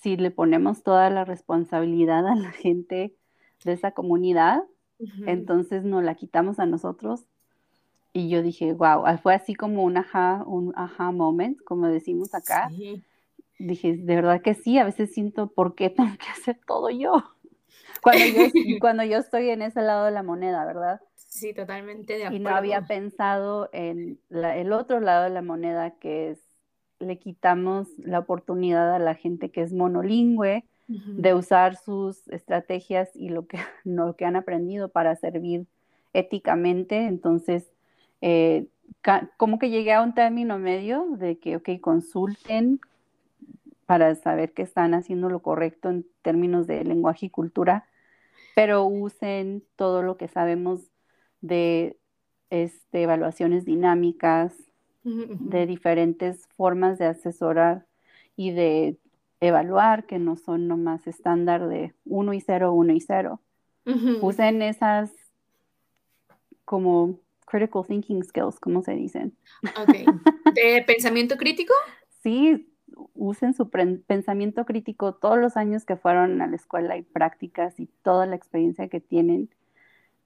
si 0.00 0.16
le 0.16 0.30
ponemos 0.30 0.82
toda 0.82 1.10
la 1.10 1.26
responsabilidad 1.26 2.26
a 2.26 2.34
la 2.34 2.50
gente 2.50 3.14
de 3.62 3.72
esa 3.74 3.90
comunidad, 3.90 4.62
entonces 5.26 5.84
nos 5.84 6.02
la 6.02 6.14
quitamos 6.14 6.58
a 6.60 6.64
nosotros. 6.64 7.26
Y 8.14 8.30
yo 8.30 8.40
dije, 8.40 8.72
wow, 8.72 9.04
fue 9.22 9.34
así 9.34 9.54
como 9.54 9.84
un 9.84 9.98
aha, 9.98 10.44
un 10.46 10.72
aha 10.76 11.12
moment, 11.12 11.62
como 11.64 11.88
decimos 11.88 12.34
acá. 12.34 12.70
Sí. 12.70 13.02
Dije, 13.58 13.98
de 13.98 14.14
verdad 14.14 14.40
que 14.40 14.54
sí, 14.54 14.78
a 14.78 14.84
veces 14.84 15.12
siento, 15.12 15.48
¿por 15.48 15.74
qué 15.74 15.90
tengo 15.90 16.16
que 16.16 16.30
hacer 16.30 16.58
todo 16.66 16.88
yo? 16.88 17.22
Cuando 18.02 18.26
yo, 18.26 18.42
cuando 18.80 19.04
yo 19.04 19.18
estoy 19.18 19.50
en 19.50 19.62
ese 19.62 19.82
lado 19.82 20.06
de 20.06 20.10
la 20.12 20.22
moneda, 20.22 20.64
¿verdad? 20.64 21.00
Sí, 21.14 21.54
totalmente 21.54 22.14
de 22.18 22.24
Y 22.28 22.38
acuerdo. 22.38 22.40
no 22.40 22.54
había 22.54 22.86
pensado 22.86 23.68
en 23.72 24.20
la- 24.28 24.56
el 24.56 24.72
otro 24.72 25.00
lado 25.00 25.24
de 25.24 25.30
la 25.30 25.42
moneda, 25.42 25.90
que 25.98 26.30
es, 26.30 26.38
le 27.00 27.18
quitamos 27.18 27.88
la 27.98 28.20
oportunidad 28.20 28.94
a 28.94 28.98
la 28.98 29.14
gente 29.14 29.50
que 29.50 29.62
es 29.62 29.72
monolingüe 29.72 30.64
de 31.16 31.34
usar 31.34 31.76
sus 31.76 32.28
estrategias 32.28 33.10
y 33.16 33.30
lo 33.30 33.46
que, 33.46 33.58
lo 33.84 34.16
que 34.16 34.24
han 34.26 34.36
aprendido 34.36 34.88
para 34.90 35.16
servir 35.16 35.66
éticamente. 36.12 37.06
Entonces, 37.06 37.72
eh, 38.20 38.66
como 39.36 39.58
que 39.58 39.70
llegué 39.70 39.92
a 39.92 40.02
un 40.02 40.14
término 40.14 40.58
medio 40.58 41.06
de 41.18 41.38
que, 41.38 41.56
ok, 41.56 41.70
consulten 41.80 42.80
para 43.90 44.14
saber 44.14 44.52
que 44.52 44.62
están 44.62 44.94
haciendo 44.94 45.28
lo 45.28 45.42
correcto 45.42 45.90
en 45.90 46.06
términos 46.22 46.68
de 46.68 46.84
lenguaje 46.84 47.26
y 47.26 47.30
cultura, 47.30 47.88
pero 48.54 48.84
usen 48.84 49.64
todo 49.74 50.04
lo 50.04 50.16
que 50.16 50.28
sabemos 50.28 50.92
de 51.40 51.98
este, 52.50 53.02
evaluaciones 53.02 53.64
dinámicas, 53.64 54.54
de 55.02 55.66
diferentes 55.66 56.46
formas 56.56 57.00
de 57.00 57.06
asesorar 57.06 57.84
y 58.36 58.52
de 58.52 58.96
evaluar, 59.40 60.06
que 60.06 60.20
no 60.20 60.36
son 60.36 60.68
nomás 60.68 61.08
estándar 61.08 61.66
de 61.66 61.92
1 62.04 62.32
y 62.32 62.40
0, 62.40 62.72
1 62.72 62.92
y 62.92 63.00
0. 63.00 63.40
Ujú. 63.86 64.24
Usen 64.24 64.62
esas 64.62 65.10
como 66.64 67.18
critical 67.44 67.84
thinking 67.84 68.22
skills, 68.22 68.60
como 68.60 68.82
se 68.82 68.92
dicen. 68.92 69.36
Ok. 69.76 69.94
¿De 70.54 70.84
pensamiento 70.86 71.36
crítico? 71.36 71.74
Sí, 72.22 72.69
usen 73.14 73.54
su 73.54 73.70
pensamiento 73.70 74.64
crítico 74.64 75.14
todos 75.14 75.38
los 75.38 75.56
años 75.56 75.84
que 75.84 75.96
fueron 75.96 76.40
a 76.42 76.46
la 76.46 76.56
escuela 76.56 76.96
y 76.96 77.02
prácticas 77.02 77.78
y 77.80 77.86
toda 78.02 78.26
la 78.26 78.36
experiencia 78.36 78.88
que 78.88 79.00
tienen 79.00 79.50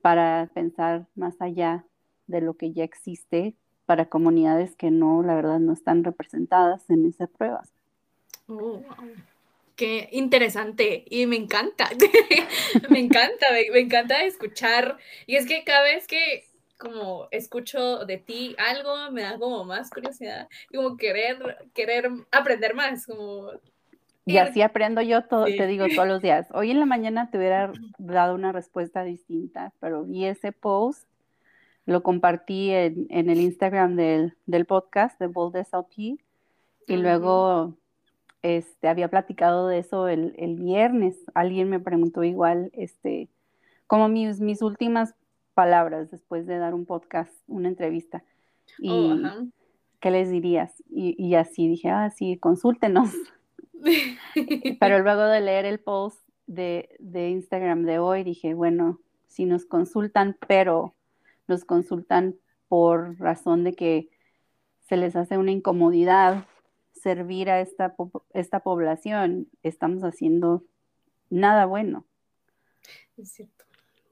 para 0.00 0.50
pensar 0.52 1.06
más 1.14 1.40
allá 1.40 1.84
de 2.26 2.40
lo 2.40 2.54
que 2.54 2.72
ya 2.72 2.84
existe 2.84 3.54
para 3.86 4.06
comunidades 4.06 4.76
que 4.76 4.90
no, 4.90 5.22
la 5.22 5.34
verdad, 5.34 5.58
no 5.58 5.72
están 5.72 6.04
representadas 6.04 6.88
en 6.90 7.06
esas 7.06 7.30
pruebas. 7.30 7.72
Oh. 8.48 8.82
Qué 9.76 10.08
interesante 10.12 11.04
y 11.10 11.26
me 11.26 11.36
encanta, 11.36 11.90
me 12.90 13.00
encanta, 13.00 13.46
me 13.72 13.80
encanta 13.80 14.22
escuchar. 14.24 14.98
Y 15.26 15.36
es 15.36 15.46
que 15.46 15.64
cada 15.64 15.82
vez 15.82 16.06
que 16.06 16.44
como 16.78 17.28
escucho 17.30 18.04
de 18.04 18.18
ti 18.18 18.56
algo, 18.58 19.10
me 19.12 19.22
da 19.22 19.38
como 19.38 19.64
más 19.64 19.90
curiosidad 19.90 20.48
y 20.70 20.76
como 20.76 20.96
querer, 20.96 21.68
querer 21.72 22.10
aprender 22.32 22.74
más, 22.74 23.06
como 23.06 23.50
Y 24.24 24.38
así 24.38 24.62
aprendo 24.62 25.00
yo 25.02 25.22
todo, 25.24 25.44
te 25.44 25.66
digo 25.66 25.86
todos 25.94 26.08
los 26.08 26.22
días. 26.22 26.48
Hoy 26.52 26.70
en 26.70 26.80
la 26.80 26.86
mañana 26.86 27.30
te 27.30 27.38
hubiera 27.38 27.72
dado 27.98 28.34
una 28.34 28.52
respuesta 28.52 29.04
distinta, 29.04 29.72
pero 29.80 30.04
vi 30.04 30.26
ese 30.26 30.52
post, 30.52 31.08
lo 31.86 32.02
compartí 32.02 32.70
en, 32.70 33.06
el 33.10 33.40
Instagram 33.40 33.96
del, 33.96 34.66
podcast 34.66 35.18
de 35.20 35.26
Bold 35.26 35.56
SLP 35.56 36.18
y 36.86 36.96
luego 36.96 37.74
este, 38.42 38.88
había 38.88 39.08
platicado 39.08 39.68
de 39.68 39.78
eso 39.78 40.08
el, 40.08 40.56
viernes. 40.58 41.16
Alguien 41.34 41.68
me 41.68 41.80
preguntó 41.80 42.24
igual, 42.24 42.70
este, 42.72 43.28
como 43.86 44.08
mis, 44.08 44.40
mis 44.40 44.62
últimas 44.62 45.14
palabras 45.54 46.10
después 46.10 46.46
de 46.46 46.58
dar 46.58 46.74
un 46.74 46.84
podcast, 46.84 47.32
una 47.46 47.68
entrevista. 47.68 48.24
Y, 48.78 48.90
oh, 48.90 49.48
¿Qué 50.00 50.10
les 50.10 50.30
dirías? 50.30 50.82
Y, 50.90 51.14
y 51.18 51.34
así 51.34 51.68
dije, 51.68 51.90
ah, 51.90 52.10
sí, 52.10 52.36
consúltenos. 52.36 53.10
Pero 54.80 54.98
luego 55.00 55.22
de 55.22 55.40
leer 55.40 55.64
el 55.64 55.80
post 55.80 56.24
de, 56.46 56.88
Instagram 57.30 57.84
de 57.84 57.98
hoy, 57.98 58.24
dije, 58.24 58.54
bueno, 58.54 59.00
si 59.26 59.46
nos 59.46 59.64
consultan, 59.64 60.36
pero 60.46 60.94
nos 61.48 61.64
consultan 61.64 62.36
por 62.68 63.18
razón 63.18 63.64
de 63.64 63.74
que 63.74 64.08
se 64.88 64.96
les 64.96 65.16
hace 65.16 65.38
una 65.38 65.50
incomodidad 65.50 66.46
servir 66.92 67.50
a 67.50 67.60
esta, 67.60 67.94
esta 68.32 68.60
población, 68.60 69.48
estamos 69.62 70.02
haciendo 70.02 70.64
nada 71.30 71.66
bueno. 71.66 72.06
Es 73.16 73.32
cierto. 73.32 73.63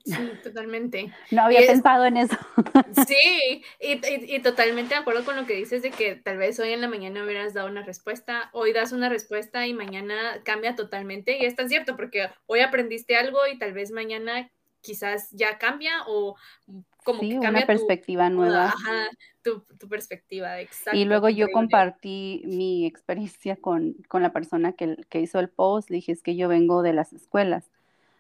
Sí, 0.04 0.14
totalmente. 0.42 1.12
No 1.30 1.42
había 1.42 1.60
pensado 1.66 2.04
en 2.04 2.16
eso. 2.16 2.36
Sí, 3.06 3.64
y, 3.80 4.40
totalmente 4.40 4.94
de 4.94 5.00
acuerdo 5.00 5.24
con 5.24 5.36
lo 5.36 5.46
que 5.46 5.54
dices 5.54 5.82
de 5.82 5.90
que 5.90 6.14
tal 6.14 6.36
vez 6.36 6.58
hoy 6.60 6.72
en 6.72 6.80
la 6.80 6.88
mañana 6.88 7.24
hubieras 7.24 7.54
dado 7.54 7.68
una 7.68 7.82
respuesta, 7.82 8.50
hoy 8.52 8.72
das 8.72 8.92
una 8.92 9.08
respuesta 9.08 9.66
y 9.66 9.74
mañana 9.74 10.40
cambia 10.44 10.76
totalmente. 10.76 11.38
Y 11.38 11.46
es 11.46 11.56
tan 11.56 11.68
cierto 11.68 11.96
porque 11.96 12.28
hoy 12.46 12.60
aprendiste 12.60 13.16
algo 13.16 13.38
y 13.50 13.58
tal 13.58 13.72
vez 13.72 13.90
mañana 13.90 14.50
quizás 14.80 15.30
ya 15.30 15.58
cambia 15.58 15.92
o 16.06 16.36
como 17.04 17.20
que 17.20 17.30
cambia 17.30 17.50
una 17.50 17.66
perspectiva 17.66 18.28
nueva. 18.30 18.66
Ajá, 18.66 19.08
tu, 19.42 19.64
perspectiva, 19.88 20.60
exacto. 20.60 20.98
Y 20.98 21.04
luego 21.04 21.28
yo 21.28 21.50
compartí 21.50 22.42
mi 22.44 22.86
experiencia 22.86 23.56
con, 23.56 23.96
la 24.12 24.32
persona 24.32 24.72
que, 24.72 24.96
que, 25.08 25.20
hizo 25.20 25.40
el 25.40 25.48
post. 25.48 25.90
Le 25.90 25.96
dije, 25.96 26.12
es 26.12 26.22
que 26.22 26.36
yo 26.36 26.48
vengo 26.48 26.82
de 26.82 26.92
las 26.92 27.12
escuelas 27.12 27.70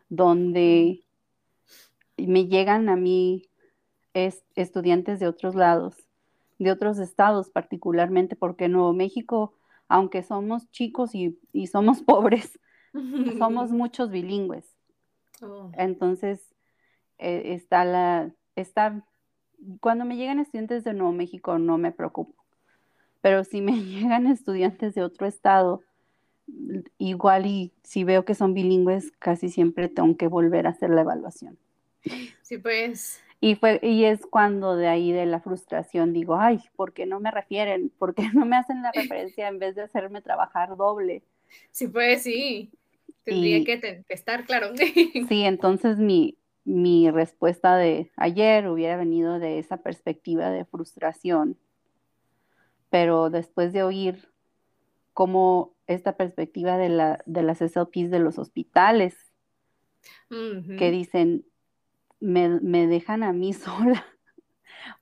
donde 0.08 1.02
me 2.26 2.46
llegan 2.46 2.88
a 2.88 2.96
mí 2.96 3.48
estudiantes 4.14 5.20
de 5.20 5.26
otros 5.26 5.54
lados, 5.54 5.96
de 6.58 6.70
otros 6.70 6.98
estados 6.98 7.50
particularmente, 7.50 8.36
porque 8.36 8.68
Nuevo 8.68 8.92
México, 8.92 9.54
aunque 9.88 10.22
somos 10.22 10.70
chicos 10.70 11.14
y, 11.14 11.38
somos 11.66 12.02
pobres, 12.02 12.58
somos 13.38 13.70
muchos 13.72 14.10
bilingües. 14.10 14.66
Oh. 15.42 15.70
Entonces, 15.76 16.54
eh, 17.18 17.54
está 17.54 17.84
la, 17.84 18.32
está, 18.56 19.04
cuando 19.80 20.04
me 20.04 20.16
llegan 20.16 20.38
estudiantes 20.38 20.84
de 20.84 20.94
Nuevo 20.94 21.12
México 21.12 21.58
no 21.58 21.78
me 21.78 21.92
preocupo, 21.92 22.44
pero 23.20 23.44
si 23.44 23.60
me 23.60 23.72
llegan 23.84 24.26
estudiantes 24.26 24.94
de 24.94 25.02
otro 25.02 25.26
estado, 25.26 25.82
igual 26.98 27.46
y 27.46 27.72
si 27.82 28.04
veo 28.04 28.24
que 28.24 28.34
son 28.34 28.54
bilingües, 28.54 29.12
casi 29.18 29.48
siempre 29.48 29.88
tengo 29.88 30.16
que 30.16 30.26
volver 30.26 30.66
a 30.66 30.70
hacer 30.70 30.90
la 30.90 31.02
evaluación. 31.02 31.58
Sí, 32.42 32.58
pues. 32.58 33.22
Y, 33.40 33.56
fue, 33.56 33.80
y 33.82 34.04
es 34.04 34.26
cuando 34.26 34.76
de 34.76 34.86
ahí 34.86 35.12
de 35.12 35.26
la 35.26 35.40
frustración 35.40 36.12
digo, 36.12 36.36
ay, 36.36 36.60
¿por 36.76 36.92
qué 36.92 37.06
no 37.06 37.20
me 37.20 37.30
refieren? 37.30 37.90
¿Por 37.98 38.14
qué 38.14 38.28
no 38.32 38.44
me 38.46 38.56
hacen 38.56 38.82
la 38.82 38.92
referencia 38.94 39.48
en 39.48 39.58
vez 39.58 39.74
de 39.74 39.82
hacerme 39.82 40.22
trabajar 40.22 40.76
doble? 40.76 41.22
Sí, 41.70 41.88
pues 41.88 42.22
sí. 42.22 42.70
Tendría 43.24 43.64
que 43.64 44.04
estar 44.08 44.44
claro. 44.44 44.72
sí, 45.28 45.42
entonces 45.44 45.98
mi, 45.98 46.38
mi 46.64 47.10
respuesta 47.10 47.76
de 47.76 48.10
ayer 48.16 48.68
hubiera 48.68 48.96
venido 48.96 49.38
de 49.38 49.58
esa 49.58 49.78
perspectiva 49.78 50.50
de 50.50 50.64
frustración, 50.64 51.56
pero 52.90 53.30
después 53.30 53.72
de 53.72 53.82
oír 53.82 54.28
cómo 55.12 55.74
esta 55.86 56.16
perspectiva 56.16 56.78
de, 56.78 56.88
la, 56.88 57.22
de 57.26 57.42
las 57.42 57.60
SLPs 57.60 58.10
de 58.10 58.18
los 58.18 58.38
hospitales, 58.38 59.16
que 60.28 60.90
dicen, 60.90 61.44
me, 62.22 62.86
dejan 62.86 63.22
a 63.22 63.32
mí 63.32 63.52
sola. 63.52 64.04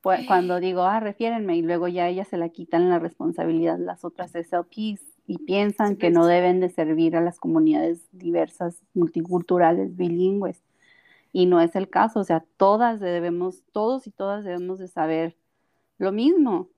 Cuando 0.03 0.61
digo, 0.61 0.83
ah, 0.83 1.01
refiérenme, 1.01 1.57
y 1.57 1.63
luego 1.63 1.89
ya 1.89 2.09
ellas 2.09 2.29
se 2.29 2.39
la 2.39 2.49
quitan 2.49 2.89
la 2.89 2.99
responsabilidad 2.99 3.79
las 3.79 4.05
otras 4.05 4.33
SLPs 4.33 5.03
y 5.27 5.39
piensan 5.47 5.97
que 5.97 6.11
no 6.11 6.27
deben 6.27 6.61
de 6.61 6.71
servir 6.71 7.17
a 7.17 7.21
las 7.21 7.39
comunidades 7.39 8.07
diversas, 8.13 8.83
multiculturales, 8.95 9.97
bilingües. 9.97 10.63
Y 11.33 11.47
no 11.47 11.61
es 11.61 11.77
el 11.77 11.89
caso, 11.89 12.21
o 12.21 12.25
sea, 12.25 12.45
todas 12.57 12.99
debemos, 12.99 13.63
todos 13.73 14.07
y 14.07 14.11
todas 14.11 14.45
debemos 14.45 14.79
de 14.79 14.89
saber 14.89 15.37
lo 15.99 16.13
mismo. 16.13 16.69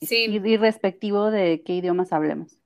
Sí. 0.00 0.26
Irrespectivo 0.44 1.30
de 1.30 1.62
qué 1.64 1.76
idiomas 1.76 2.12
hablemos. 2.12 2.58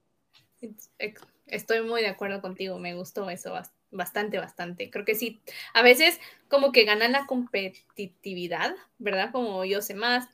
Estoy 1.47 1.83
muy 1.83 2.01
de 2.01 2.09
acuerdo 2.09 2.40
contigo, 2.40 2.79
me 2.79 2.94
gustó 2.94 3.31
eso 3.31 3.53
bastante 3.53 3.78
bastante, 3.90 4.38
bastante. 4.38 4.90
Creo 4.90 5.05
que 5.05 5.14
sí, 5.14 5.40
a 5.74 5.83
veces 5.83 6.20
como 6.48 6.72
que 6.72 6.85
ganan 6.85 7.12
la 7.12 7.27
competitividad, 7.27 8.74
¿verdad? 8.98 9.31
Como 9.33 9.64
yo 9.64 9.81
sé 9.81 9.94
más, 9.94 10.29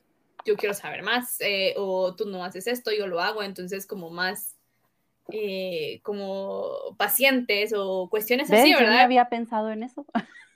yo 0.45 0.55
quiero 0.55 0.73
saber 0.73 1.03
más, 1.03 1.39
eh, 1.41 1.73
o 1.77 2.15
tú 2.15 2.25
no 2.25 2.43
haces 2.43 2.67
esto, 2.67 2.91
yo 2.91 3.07
lo 3.07 3.19
hago, 3.19 3.43
entonces 3.43 3.87
como 3.87 4.09
más 4.09 4.55
eh, 5.31 6.01
como 6.03 6.95
pacientes 6.97 7.73
o 7.75 8.09
cuestiones 8.09 8.51
así, 8.51 8.73
¿verdad? 8.73 8.85
Yo 8.85 8.91
no 8.93 8.99
había 8.99 9.29
pensado 9.29 9.71
en 9.71 9.83
eso. 9.83 10.05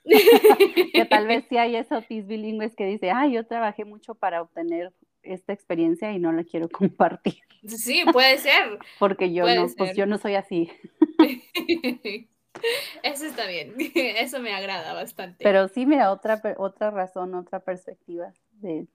que 0.94 1.04
tal 1.04 1.26
vez 1.26 1.44
sí 1.48 1.58
hay 1.58 1.76
esos 1.76 2.06
bilingües 2.08 2.74
que 2.74 2.86
dice, 2.86 3.10
ah, 3.10 3.26
yo 3.26 3.46
trabajé 3.46 3.84
mucho 3.84 4.14
para 4.14 4.42
obtener 4.42 4.92
esta 5.22 5.52
experiencia 5.52 6.12
y 6.12 6.18
no 6.18 6.32
la 6.32 6.44
quiero 6.44 6.68
compartir. 6.70 7.38
Sí, 7.66 8.04
puede 8.12 8.38
ser. 8.38 8.78
Porque 8.98 9.32
yo 9.32 9.44
no, 9.46 9.66
pues 9.76 9.96
yo 9.96 10.06
no 10.06 10.18
soy 10.18 10.34
así. 10.34 10.70
Eso 13.02 13.26
está 13.26 13.46
bien, 13.46 13.74
eso 13.94 14.40
me 14.40 14.52
agrada 14.52 14.92
bastante. 14.92 15.44
Pero 15.44 15.68
sí, 15.68 15.86
mira, 15.86 16.10
otra, 16.12 16.40
otra 16.58 16.90
razón, 16.90 17.34
otra 17.34 17.60
perspectiva 17.60 18.32
de 18.52 18.86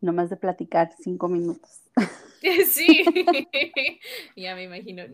nomás 0.00 0.30
de 0.30 0.36
platicar 0.36 0.92
cinco 0.98 1.28
minutos. 1.28 1.82
Sí, 2.68 3.02
ya 4.36 4.54
me 4.54 4.64
imagino. 4.64 5.04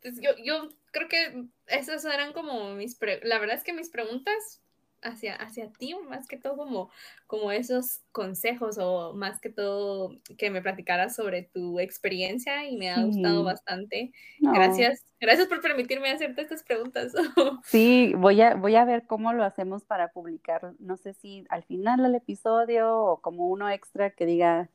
Pues 0.00 0.20
yo, 0.20 0.30
yo 0.42 0.70
creo 0.90 1.08
que 1.08 1.44
esas 1.66 2.04
eran 2.04 2.32
como 2.32 2.74
mis, 2.74 2.98
la 3.22 3.38
verdad 3.38 3.56
es 3.56 3.62
que 3.62 3.72
mis 3.72 3.90
preguntas 3.90 4.60
hacia, 5.02 5.34
hacia 5.34 5.70
ti, 5.72 5.94
más 6.08 6.26
que 6.26 6.36
todo 6.36 6.56
como, 6.56 6.90
como 7.26 7.52
esos 7.52 8.00
consejos 8.12 8.78
o 8.78 9.14
más 9.14 9.40
que 9.40 9.50
todo 9.50 10.16
que 10.38 10.50
me 10.50 10.62
platicaras 10.62 11.14
sobre 11.14 11.42
tu 11.42 11.80
experiencia 11.80 12.66
y 12.68 12.76
me 12.76 12.90
ha 12.90 13.04
gustado 13.04 13.44
bastante. 13.44 14.12
Gracias, 14.40 15.04
gracias 15.20 15.48
por 15.48 15.60
permitirme 15.60 16.10
hacerte 16.10 16.42
estas 16.42 16.62
preguntas. 16.62 17.12
sí, 17.64 18.12
voy 18.16 18.40
a, 18.40 18.54
voy 18.54 18.76
a 18.76 18.84
ver 18.84 19.06
cómo 19.06 19.32
lo 19.32 19.44
hacemos 19.44 19.84
para 19.84 20.12
publicar, 20.12 20.74
no 20.78 20.96
sé 20.96 21.14
si 21.14 21.44
al 21.48 21.64
final 21.64 22.02
del 22.02 22.14
episodio 22.14 22.98
o 22.98 23.20
como 23.20 23.48
uno 23.48 23.68
extra 23.68 24.10
que 24.10 24.26
diga 24.26 24.70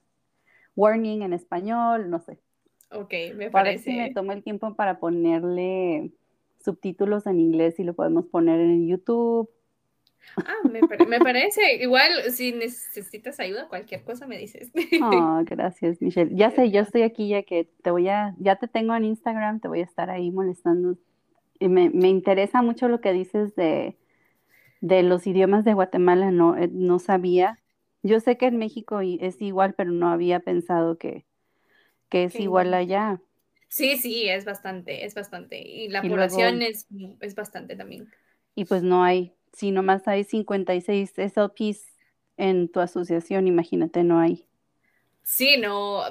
warning 0.76 1.24
en 1.24 1.34
español, 1.34 2.10
no 2.10 2.20
sé. 2.20 2.40
Ok, 2.92 3.14
me 3.36 3.50
parece. 3.50 3.92
si 3.92 3.98
me 3.98 4.14
tomo 4.14 4.32
el 4.32 4.44
tiempo 4.44 4.76
para 4.76 5.00
ponerle 5.00 6.12
subtítulos 6.64 7.28
en 7.28 7.40
inglés 7.40 7.80
y 7.80 7.84
lo 7.84 7.94
podemos 7.94 8.26
poner 8.28 8.60
en 8.60 8.88
YouTube 8.88 9.50
Ah, 10.38 10.68
me, 10.70 11.20
parece. 11.20 11.76
Igual, 11.82 12.32
si 12.32 12.52
necesitas 12.52 13.40
ayuda, 13.40 13.68
cualquier 13.68 14.04
cosa 14.04 14.28
me 14.28 14.38
dices. 14.38 14.72
Oh, 15.02 15.42
gracias, 15.46 16.02
Michelle. 16.02 16.36
Ya 16.36 16.52
sé, 16.52 16.70
yo 16.70 16.82
estoy 16.82 17.02
aquí 17.02 17.30
ya 17.30 17.44
que 17.44 17.70
te 17.82 17.92
voy 17.92 18.08
a, 18.10 18.36
ya 18.38 18.58
te 18.58 18.68
tengo 18.68 18.96
en 18.96 19.06
Instagram, 19.06 19.60
te 19.60 19.68
voy 19.68 19.82
a 19.82 19.86
estar 19.86 20.10
ahí 20.10 20.32
molestando. 20.32 20.98
Y 21.60 21.70
me, 21.70 22.08
interesa 22.08 22.62
mucho 22.62 22.88
lo 22.88 23.02
que 23.02 23.14
dices 23.14 23.56
de, 23.56 23.98
de 24.82 25.02
los 25.02 25.26
idiomas 25.26 25.66
de 25.66 25.74
Guatemala, 25.74 26.30
no, 26.30 26.56
eh, 26.56 26.70
no 26.72 27.00
sabía. 27.00 27.60
Yo 28.04 28.20
sé 28.20 28.38
que 28.38 28.46
en 28.46 28.58
México 28.58 29.02
es 29.02 29.42
igual, 29.42 29.74
pero 29.74 29.92
no 29.92 30.10
había 30.10 30.40
pensado 30.40 30.98
que, 30.98 31.26
que 32.10 32.26
es 32.26 32.40
igual 32.40 32.74
allá. 32.76 33.20
Sí, 33.70 33.98
sí, 33.98 34.30
es 34.30 34.46
bastante, 34.46 35.06
es 35.06 35.16
bastante. 35.16 35.60
Y 35.60 35.90
la 35.90 36.02
población 36.02 36.62
es, 36.62 36.88
es 37.22 37.36
bastante 37.36 37.76
también. 37.76 38.08
Y 38.56 38.66
pues 38.66 38.84
no 38.84 39.04
hay 39.04 39.37
si 39.54 39.72
nomás 39.72 40.08
hay 40.08 40.24
56 40.24 41.14
SLPs 41.18 41.86
en 42.38 42.70
tu 42.70 42.80
asociación, 42.80 43.48
imagínate, 43.48 44.04
no 44.04 44.20
hay. 44.20 44.46
Sí, 45.24 45.58
no, 45.58 46.04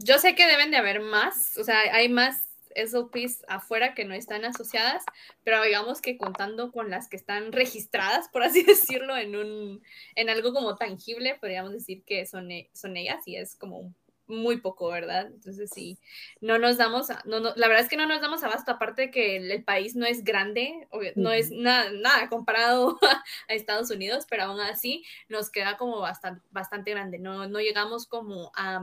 yo 0.00 0.18
sé 0.18 0.34
que 0.34 0.46
deben 0.46 0.70
de 0.70 0.76
haber 0.76 1.00
más, 1.00 1.56
o 1.56 1.64
sea, 1.64 1.78
hay 1.92 2.08
más 2.08 2.44
SLPs 2.74 3.44
afuera 3.48 3.94
que 3.94 4.04
no 4.04 4.14
están 4.14 4.44
asociadas, 4.44 5.04
pero 5.42 5.62
digamos 5.62 6.00
que 6.00 6.18
contando 6.18 6.70
con 6.70 6.90
las 6.90 7.08
que 7.08 7.16
están 7.16 7.52
registradas, 7.52 8.28
por 8.28 8.42
así 8.42 8.62
decirlo, 8.64 9.16
en 9.16 9.36
un, 9.36 9.82
en 10.14 10.30
algo 10.30 10.52
como 10.52 10.76
tangible, 10.76 11.36
podríamos 11.40 11.72
decir 11.72 12.02
que 12.04 12.26
son, 12.26 12.48
son 12.72 12.96
ellas 12.96 13.26
y 13.26 13.36
es 13.36 13.56
como 13.56 13.94
muy 14.28 14.58
poco, 14.58 14.90
¿verdad? 14.90 15.26
Entonces 15.26 15.70
sí, 15.74 15.98
no 16.40 16.58
nos 16.58 16.76
damos, 16.76 17.08
no, 17.24 17.40
no, 17.40 17.52
la 17.56 17.68
verdad 17.68 17.82
es 17.82 17.88
que 17.88 17.96
no 17.96 18.06
nos 18.06 18.20
damos 18.20 18.42
abasto, 18.44 18.70
aparte 18.70 19.02
de 19.02 19.10
que 19.10 19.36
el, 19.36 19.64
país 19.64 19.96
no 19.96 20.06
es 20.06 20.24
grande, 20.24 20.86
no 21.16 21.32
es 21.32 21.50
nada, 21.50 21.90
nada 21.90 22.28
comparado 22.28 22.98
a, 23.48 23.54
Estados 23.54 23.90
Unidos, 23.90 24.26
pero 24.28 24.44
aún 24.44 24.60
así 24.60 25.04
nos 25.28 25.50
queda 25.50 25.76
como 25.76 26.00
bastante, 26.00 26.46
bastante 26.50 26.90
grande, 26.92 27.18
no, 27.18 27.48
no 27.48 27.60
llegamos 27.60 28.06
como 28.06 28.52
a, 28.54 28.82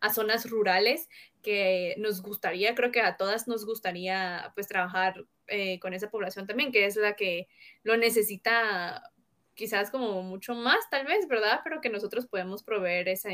a 0.00 0.10
zonas 0.12 0.48
rurales 0.48 1.08
que 1.42 1.94
nos 1.98 2.22
gustaría, 2.22 2.74
creo 2.74 2.90
que 2.90 3.00
a 3.00 3.16
todas 3.16 3.46
nos 3.48 3.66
gustaría 3.66 4.52
pues 4.54 4.66
trabajar 4.66 5.26
eh, 5.46 5.78
con 5.78 5.92
esa 5.92 6.10
población 6.10 6.46
también, 6.46 6.72
que 6.72 6.86
es 6.86 6.96
la 6.96 7.16
que 7.16 7.48
lo 7.82 7.96
necesita 7.96 9.12
quizás 9.54 9.90
como 9.90 10.22
mucho 10.22 10.54
más, 10.54 10.88
tal 10.90 11.06
vez, 11.06 11.28
¿verdad? 11.28 11.60
Pero 11.64 11.80
que 11.80 11.90
nosotros 11.90 12.26
podemos 12.26 12.62
proveer 12.62 13.08
esa, 13.08 13.30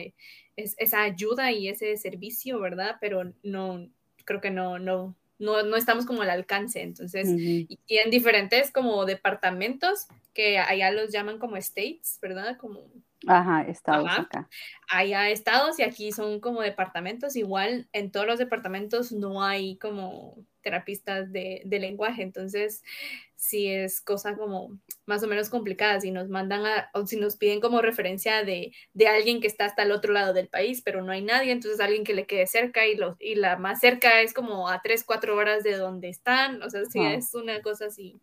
esa 0.57 1.03
ayuda 1.03 1.53
y 1.53 1.69
ese 1.69 1.97
servicio, 1.97 2.61
¿verdad? 2.61 2.97
Pero 3.01 3.33
no, 3.43 3.89
creo 4.25 4.41
que 4.41 4.51
no, 4.51 4.79
no, 4.79 5.17
no, 5.39 5.63
no 5.63 5.77
estamos 5.77 6.07
como 6.07 6.23
al 6.23 6.31
alcance. 6.31 6.83
Entonces, 6.83 7.29
y, 7.29 7.79
en 7.89 8.11
diferentes 8.11 8.71
como 8.71 9.05
departamentos, 9.07 10.07
que 10.35 10.59
allá 10.59 10.91
los 10.93 11.11
llaman 11.11 11.39
como 11.39 11.57
states, 11.57 12.19
¿verdad? 12.21 12.57
Como... 12.59 12.87
Ajá, 13.27 13.63
estados 13.63 14.11
acá. 14.11 14.49
Allá 14.89 15.29
estados 15.29 15.79
y 15.79 15.83
aquí 15.83 16.13
son 16.13 16.41
como 16.41 16.63
departamentos. 16.63 17.37
Igual 17.37 17.89
en 17.93 18.11
todos 18.11 18.27
los 18.27 18.39
departamentos 18.39 19.13
no 19.13 19.43
hay 19.43 19.77
como 19.77 20.37
terapistas 20.63 21.33
de, 21.33 21.63
de 21.65 21.81
lenguaje. 21.81 22.23
Entonces, 22.23 22.83
si 23.41 23.69
es 23.69 24.03
cosa 24.03 24.37
como 24.37 24.79
más 25.07 25.23
o 25.23 25.27
menos 25.27 25.49
complicada, 25.49 25.99
si 25.99 26.11
nos 26.11 26.29
mandan 26.29 26.67
a, 26.67 26.91
o 26.93 27.07
si 27.07 27.17
nos 27.17 27.37
piden 27.37 27.61
como 27.61 27.81
referencia 27.81 28.45
de, 28.45 28.71
de, 28.93 29.09
alguien 29.09 29.41
que 29.41 29.47
está 29.47 29.65
hasta 29.65 29.83
el 29.83 29.93
otro 29.93 30.13
lado 30.13 30.35
del 30.35 30.49
país, 30.49 30.83
pero 30.85 31.01
no 31.01 31.11
hay 31.11 31.23
nadie, 31.23 31.51
entonces 31.51 31.81
alguien 31.81 32.05
que 32.05 32.13
le 32.13 32.27
quede 32.27 32.47
cerca 32.47 32.87
y, 32.87 32.97
lo, 32.97 33.17
y 33.19 33.37
la 33.37 33.57
más 33.57 33.81
cerca 33.81 34.21
es 34.21 34.35
como 34.35 34.69
a 34.69 34.83
3, 34.83 35.05
4 35.05 35.35
horas 35.35 35.63
de 35.63 35.79
donde 35.79 36.11
están, 36.11 36.63
o 36.63 36.69
sea, 36.69 36.85
sí 36.85 37.01
es 37.03 37.35
una 37.35 37.63
cosa 37.63 37.87
así. 37.87 38.21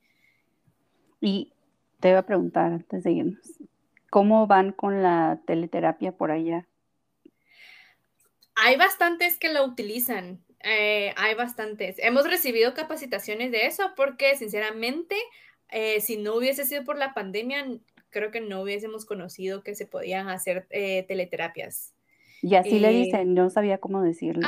Y 1.20 1.52
te 2.00 2.10
iba 2.10 2.20
a 2.20 2.26
preguntar 2.28 2.72
antes 2.72 3.04
de 3.04 3.12
irnos, 3.12 3.40
¿cómo 4.12 4.46
van 4.46 4.72
con 4.72 5.02
la 5.02 5.42
teleterapia 5.48 6.12
por 6.12 6.30
allá? 6.30 6.68
Hay 8.54 8.76
bastantes 8.76 9.40
que 9.40 9.52
lo 9.52 9.66
utilizan. 9.66 10.44
Eh, 10.63 11.13
hay 11.15 11.36
bastantes. 11.36 11.98
Hemos 12.00 12.28
recibido 12.30 12.74
capacitaciones 12.74 13.52
de 13.52 13.67
eso 13.67 13.91
porque 13.96 14.36
sinceramente, 14.36 15.15
eh, 15.70 16.02
si 16.02 16.17
no 16.17 16.36
hubiese 16.36 16.65
sido 16.65 16.84
por 16.84 16.98
la 16.98 17.13
pandemia, 17.13 17.65
creo 18.10 18.32
que 18.32 18.41
no 18.41 18.62
hubiésemos 18.62 19.06
conocido 19.06 19.63
que 19.63 19.76
se 19.76 19.86
podían 19.86 20.30
hacer 20.30 20.67
eh, 20.70 21.04
teleterapias. 21.08 21.93
Y 22.41 22.56
así 22.56 22.80
le 22.80 22.89
dicen, 22.89 23.34
no 23.34 23.50
sabía 23.50 23.80
cómo 23.80 24.02
decirlo. 24.02 24.48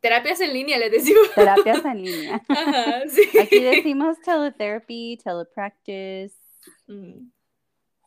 terapias 0.00 0.40
en 0.40 0.52
línea, 0.52 0.78
le 0.78 0.88
decimos. 0.88 1.28
Terapias 1.34 1.84
en 1.84 2.04
línea. 2.04 2.42
Aquí 3.42 3.60
decimos 3.60 4.20
teletherapy, 4.20 5.18
telepractice. 5.22 6.34
Mm. 6.86 7.30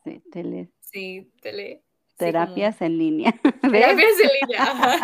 Sí, 0.04 0.22
tele. 0.32 0.70
Sí, 0.80 1.30
tele. 1.42 1.84
Terapias 2.20 2.82
en 2.82 2.98
línea. 2.98 3.32
Terapias 3.62 4.14
en 4.22 4.30
línea. 4.42 5.00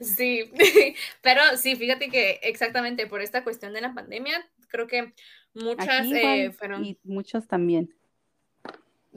sí, 0.00 0.52
pero 1.22 1.40
sí, 1.56 1.76
fíjate 1.76 2.10
que 2.10 2.40
exactamente 2.42 3.06
por 3.06 3.22
esta 3.22 3.42
cuestión 3.42 3.72
de 3.72 3.80
la 3.80 3.94
pandemia, 3.94 4.46
creo 4.68 4.86
que 4.86 5.14
muchas 5.54 6.06
eh, 6.12 6.52
fueron... 6.52 6.84
Y 6.84 6.98
muchos 7.04 7.48
también. 7.48 7.94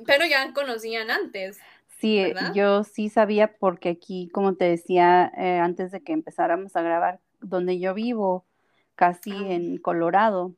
Pero 0.06 0.26
ya 0.26 0.54
conocían 0.54 1.12
antes. 1.12 1.60
Sí, 2.00 2.20
eh, 2.20 2.34
yo 2.56 2.84
sí 2.84 3.10
sabía 3.10 3.54
porque 3.54 3.90
aquí, 3.90 4.30
como 4.34 4.56
te 4.56 4.66
decía 4.66 5.32
eh, 5.38 5.60
antes 5.60 5.92
de 5.92 6.02
que 6.02 6.14
empezáramos 6.14 6.76
a 6.76 6.82
grabar, 6.82 7.20
donde 7.42 7.80
yo 7.80 7.94
vivo, 7.94 8.46
casi 8.96 9.32
ah. 9.32 9.54
en 9.54 9.78
Colorado, 9.78 10.56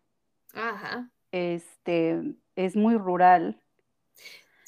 Ajá. 0.53 1.09
este, 1.31 2.21
es 2.55 2.75
muy 2.75 2.97
rural 2.97 3.59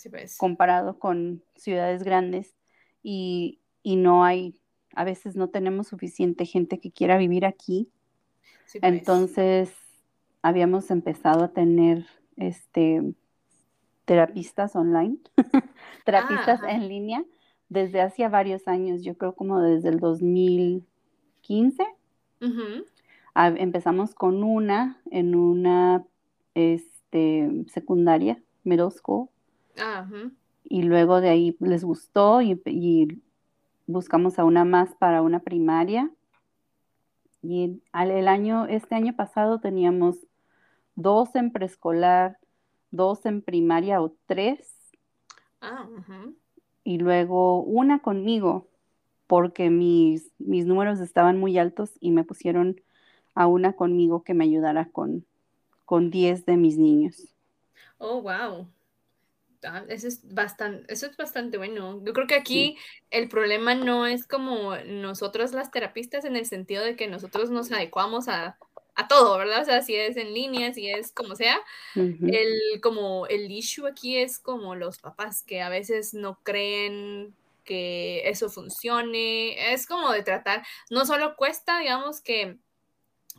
pues. 0.09 0.37
comparado 0.37 0.99
con 0.99 1.43
ciudades 1.55 2.03
grandes 2.03 2.55
y, 3.03 3.59
no 3.83 4.25
hay, 4.25 4.59
a 4.95 5.05
veces 5.05 5.35
no 5.35 5.49
tenemos 5.49 5.87
suficiente 5.87 6.45
gente 6.45 6.79
que 6.79 6.91
quiera 6.91 7.17
vivir 7.17 7.45
aquí. 7.45 7.89
Pues. 8.71 8.83
Entonces, 8.83 9.73
habíamos 10.41 10.91
empezado 10.91 11.45
a 11.45 11.53
tener 11.53 12.05
este 12.35 13.01
terapistas 14.05 14.75
online, 14.75 15.17
terapistas 16.05 16.61
ah, 16.63 16.71
en 16.71 16.87
línea 16.87 17.23
desde 17.69 18.01
hace 18.01 18.27
varios 18.27 18.67
años, 18.67 19.03
yo 19.03 19.17
creo 19.17 19.35
como 19.35 19.61
desde 19.61 19.89
el 19.89 19.99
2015. 19.99 21.83
empezamos 23.35 24.15
con 24.15 24.43
una 24.43 25.01
en 25.11 25.35
una 25.35 26.05
este, 26.53 27.65
secundaria, 27.67 28.41
middle 28.63 28.91
school, 28.91 29.29
y 30.63 30.83
luego 30.83 31.21
de 31.21 31.29
ahí 31.29 31.55
les 31.59 31.83
gustó 31.83 32.41
y, 32.41 33.21
buscamos 33.89 34.37
a 34.37 34.43
una 34.43 34.65
más 34.65 34.93
para 34.95 35.21
una 35.21 35.39
primaria. 35.39 36.11
Y 37.41 37.81
el, 37.93 38.27
año, 38.27 38.65
este 38.65 38.95
año 38.95 39.15
pasado 39.15 39.59
teníamos 39.61 40.17
dos 40.95 41.33
en 41.35 41.51
preescolar, 41.53 42.37
dos 42.91 43.25
en 43.25 43.41
primaria 43.41 44.01
o 44.01 44.13
tres. 44.25 44.75
Ah, 45.61 45.87
y 46.83 46.97
luego 46.97 47.61
una 47.63 47.99
conmigo, 47.99 48.67
porque 49.25 49.69
mis, 49.69 50.31
mis 50.37 50.65
números 50.65 50.99
estaban 50.99 51.37
muy 51.37 51.57
altos 51.57 51.91
y 52.01 52.11
me 52.11 52.25
pusieron 52.25 52.81
a 53.35 53.47
una 53.47 53.73
conmigo 53.73 54.23
que 54.23 54.33
me 54.33 54.43
ayudara 54.43 54.89
con, 54.89 55.25
con 55.85 56.09
10 56.09 56.45
de 56.45 56.57
mis 56.57 56.77
niños. 56.77 57.23
Oh, 57.99 58.21
wow. 58.21 58.67
Ah, 59.63 59.83
eso 59.89 60.07
es 60.07 60.21
bastante, 60.33 60.91
eso 60.91 61.05
es 61.07 61.17
bastante 61.17 61.57
bueno. 61.57 62.01
Yo 62.03 62.13
creo 62.13 62.27
que 62.27 62.35
aquí 62.35 62.77
el 63.09 63.27
problema 63.29 63.75
no 63.75 64.05
es 64.05 64.27
como 64.27 64.75
nosotros 64.77 65.51
las 65.53 65.71
terapistas 65.71 66.25
en 66.25 66.35
el 66.35 66.45
sentido 66.45 66.83
de 66.83 66.95
que 66.95 67.07
nosotros 67.07 67.49
nos 67.49 67.71
adecuamos 67.71 68.27
a, 68.27 68.57
todo, 69.09 69.37
¿verdad? 69.37 69.61
O 69.61 69.65
sea, 69.65 69.81
si 69.83 69.95
es 69.95 70.17
en 70.17 70.33
línea, 70.33 70.73
si 70.73 70.89
es 70.89 71.11
como 71.11 71.35
sea, 71.35 71.59
el, 71.95 72.81
como 72.81 73.27
el 73.27 73.51
issue 73.51 73.85
aquí 73.85 74.17
es 74.17 74.39
como 74.39 74.73
los 74.73 74.97
papás 74.97 75.43
que 75.43 75.61
a 75.61 75.69
veces 75.69 76.15
no 76.15 76.39
creen 76.41 77.35
que 77.63 78.27
eso 78.27 78.49
funcione, 78.49 79.73
es 79.73 79.85
como 79.85 80.11
de 80.11 80.23
tratar, 80.23 80.65
no 80.89 81.05
solo 81.05 81.35
cuesta, 81.35 81.79
digamos, 81.79 82.21
que 82.21 82.57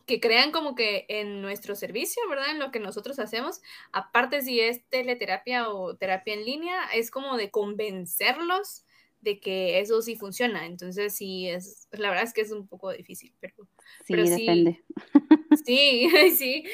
que 0.08 0.20
crean 0.20 0.50
como 0.50 0.74
que 0.74 1.04
en 1.08 1.42
nuestro 1.42 1.76
servicio, 1.76 2.22
¿verdad? 2.28 2.50
En 2.50 2.58
lo 2.58 2.72
que 2.72 2.80
nosotros 2.80 3.18
hacemos, 3.20 3.60
aparte 3.92 4.40
si 4.42 4.58
es 4.58 4.82
teleterapia 4.88 5.68
o 5.68 5.96
terapia 5.96 6.34
en 6.34 6.44
línea, 6.46 6.82
es 6.94 7.12
como 7.12 7.36
de 7.36 7.50
convencerlos 7.50 8.86
de 9.20 9.38
que 9.38 9.80
eso 9.80 10.00
sí 10.00 10.16
funciona. 10.16 10.66
Entonces 10.66 11.14
sí, 11.14 11.46
es, 11.46 11.88
la 11.92 12.08
verdad 12.08 12.24
es 12.24 12.32
que 12.32 12.40
es 12.40 12.50
un 12.50 12.66
poco 12.66 12.90
difícil, 12.90 13.34
pero 13.38 13.66
sí. 14.04 14.14
depende. 14.14 14.82
Sí, 15.64 16.08
sí. 16.36 16.64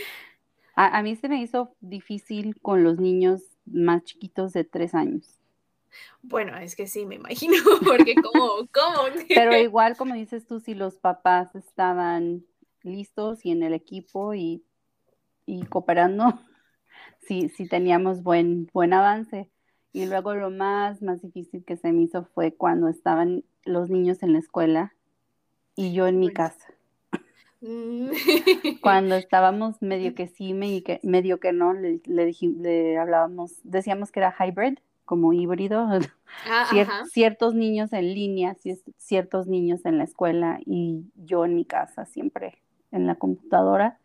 A, 0.75 0.99
a, 0.99 1.03
mí 1.03 1.16
se 1.16 1.29
me 1.29 1.40
hizo 1.40 1.75
difícil 1.81 2.61
con 2.61 2.85
los 2.85 2.99
niños 2.99 3.42
más 3.64 4.05
chiquitos 4.05 4.53
de 4.53 4.64
tres 4.64 4.94
años. 4.94 5.40
Bueno, 6.23 6.57
es 6.57 6.75
que 6.75 6.87
sí, 6.87 7.07
me 7.07 7.16
imagino, 7.16 7.55
porque 7.85 8.14
como, 8.14 8.68
¿cómo? 8.73 9.09
Pero 9.29 9.57
igual, 9.57 9.97
como 9.97 10.14
dices 10.14 10.47
tú, 10.47 10.61
si 10.61 10.75
los 10.75 10.97
papás 10.97 11.55
estaban 11.55 12.44
listos 12.85 13.44
y 13.44 13.51
en 13.51 13.62
el 13.62 13.75
equipo 13.75 14.35
y, 14.35 14.62
cooperando, 15.68 16.38
si 17.20 17.49
sí, 17.49 17.68
teníamos 17.68 18.23
buen, 18.23 18.68
buen 18.73 18.92
avance. 18.92 19.51
Y 19.92 20.07
luego 20.07 20.35
lo 20.35 20.51
más, 20.51 21.03
más 21.03 21.23
difícil 21.23 21.64
que 21.64 21.77
se 21.77 21.92
me 21.92 22.03
hizo 22.03 22.25
fue 22.25 22.53
cuando 22.53 22.88
estaban 22.88 23.44
los 23.64 23.90
niños 23.90 24.23
en 24.23 24.33
la 24.33 24.40
escuela 24.40 24.94
y 25.77 25.92
yo 25.92 26.07
en 26.07 26.18
mi 26.18 26.31
casa. 26.31 26.75
Mm. 27.61 28.11
Cuando 28.83 29.14
estábamos 29.14 29.81
medio 29.81 30.14
que 30.14 30.27
sí, 30.27 30.53
medio 30.53 31.40
que, 31.40 31.53
no, 31.53 31.73
le, 31.73 32.01
le, 32.05 32.99
hablábamos, 32.99 33.55
decíamos 33.62 34.12
que 34.12 34.20
era 34.20 34.35
hybrid, 34.38 34.79
como 35.07 35.33
híbrido, 35.33 35.87
ah, 36.47 37.05
ciertos 37.11 37.55
niños 37.55 37.92
en 37.92 38.14
línea, 38.14 38.57
ciertos 38.99 39.47
niños 39.47 39.85
en 39.85 39.99
la 39.99 40.05
escuela 40.05 40.61
y 40.64 41.05
yo 41.14 41.44
en 41.44 41.55
mi 41.55 41.64
casa 41.64 42.07
siempre 42.07 42.63
en 42.94 43.07
la 43.07 43.16
computadora. 43.16 43.98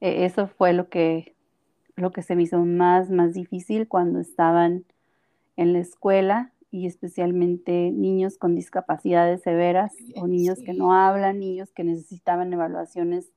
Eh, 0.00 0.24
eso 0.24 0.46
fue 0.46 0.72
lo 0.72 0.88
que, 0.88 1.34
lo 1.96 2.12
que 2.12 2.22
se 2.22 2.34
me 2.36 2.44
hizo 2.44 2.64
más, 2.64 3.10
más 3.10 3.34
difícil 3.34 3.88
cuando 3.88 4.20
estaban 4.20 4.84
en 5.56 5.72
la 5.72 5.80
escuela 5.80 6.52
y 6.70 6.86
especialmente 6.86 7.90
niños 7.90 8.38
con 8.38 8.54
discapacidades 8.54 9.42
severas 9.42 9.92
o 10.14 10.26
niños 10.26 10.60
que 10.64 10.72
no 10.72 10.94
hablan, 10.94 11.40
niños 11.40 11.70
que 11.72 11.84
necesitaban 11.84 12.52
evaluaciones 12.52 13.30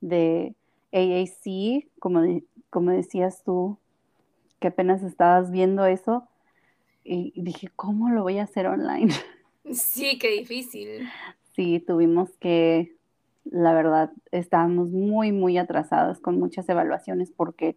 de 0.00 0.54
AAC, 0.92 1.88
como, 1.98 2.22
como 2.70 2.90
decías 2.90 3.42
tú, 3.44 3.78
que 4.60 4.68
apenas 4.68 5.02
estabas 5.02 5.50
viendo 5.50 5.86
eso 5.86 6.28
y 7.02 7.40
dije, 7.40 7.68
¿cómo 7.76 8.10
lo 8.10 8.22
voy 8.22 8.38
a 8.38 8.44
hacer 8.44 8.66
online? 8.66 9.12
Sí, 9.72 10.18
qué 10.18 10.30
difícil. 10.30 11.08
Sí, 11.54 11.80
tuvimos 11.80 12.30
que, 12.38 12.95
la 13.50 13.74
verdad, 13.74 14.12
estábamos 14.32 14.90
muy, 14.90 15.32
muy 15.32 15.58
atrasadas 15.58 16.20
con 16.20 16.38
muchas 16.38 16.68
evaluaciones 16.68 17.30
porque 17.30 17.76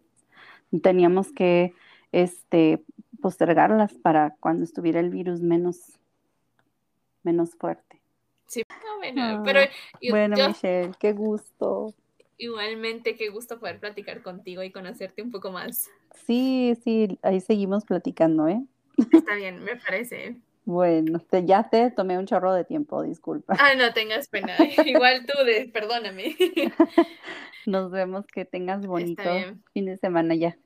teníamos 0.82 1.32
que 1.32 1.74
este, 2.12 2.82
postergarlas 3.20 3.94
para 3.94 4.36
cuando 4.40 4.64
estuviera 4.64 5.00
el 5.00 5.10
virus 5.10 5.40
menos, 5.40 5.98
menos 7.22 7.54
fuerte. 7.54 8.00
Sí, 8.46 8.62
bueno, 8.98 9.42
pero 9.44 9.60
bueno, 10.10 10.48
Michelle, 10.48 10.92
qué 10.98 11.12
gusto. 11.12 11.94
Igualmente, 12.36 13.16
qué 13.16 13.28
gusto 13.28 13.60
poder 13.60 13.78
platicar 13.78 14.22
contigo 14.22 14.62
y 14.62 14.72
conocerte 14.72 15.22
un 15.22 15.30
poco 15.30 15.52
más. 15.52 15.88
Sí, 16.26 16.76
sí, 16.82 17.18
ahí 17.22 17.40
seguimos 17.40 17.84
platicando, 17.84 18.48
¿eh? 18.48 18.64
Está 19.12 19.36
bien, 19.36 19.62
me 19.62 19.76
parece. 19.76 20.36
Bueno, 20.70 21.20
ya 21.44 21.68
te 21.68 21.90
tomé 21.90 22.16
un 22.16 22.26
chorro 22.26 22.54
de 22.54 22.64
tiempo, 22.64 23.02
disculpa. 23.02 23.56
Ah, 23.58 23.74
no 23.74 23.92
tengas 23.92 24.28
pena. 24.28 24.54
Igual 24.86 25.26
tú, 25.26 25.44
de, 25.44 25.66
perdóname. 25.66 26.36
Nos 27.66 27.90
vemos, 27.90 28.24
que 28.28 28.44
tengas 28.44 28.86
bonito 28.86 29.22
fin 29.74 29.86
de 29.86 29.96
semana 29.96 30.36
ya. 30.36 30.56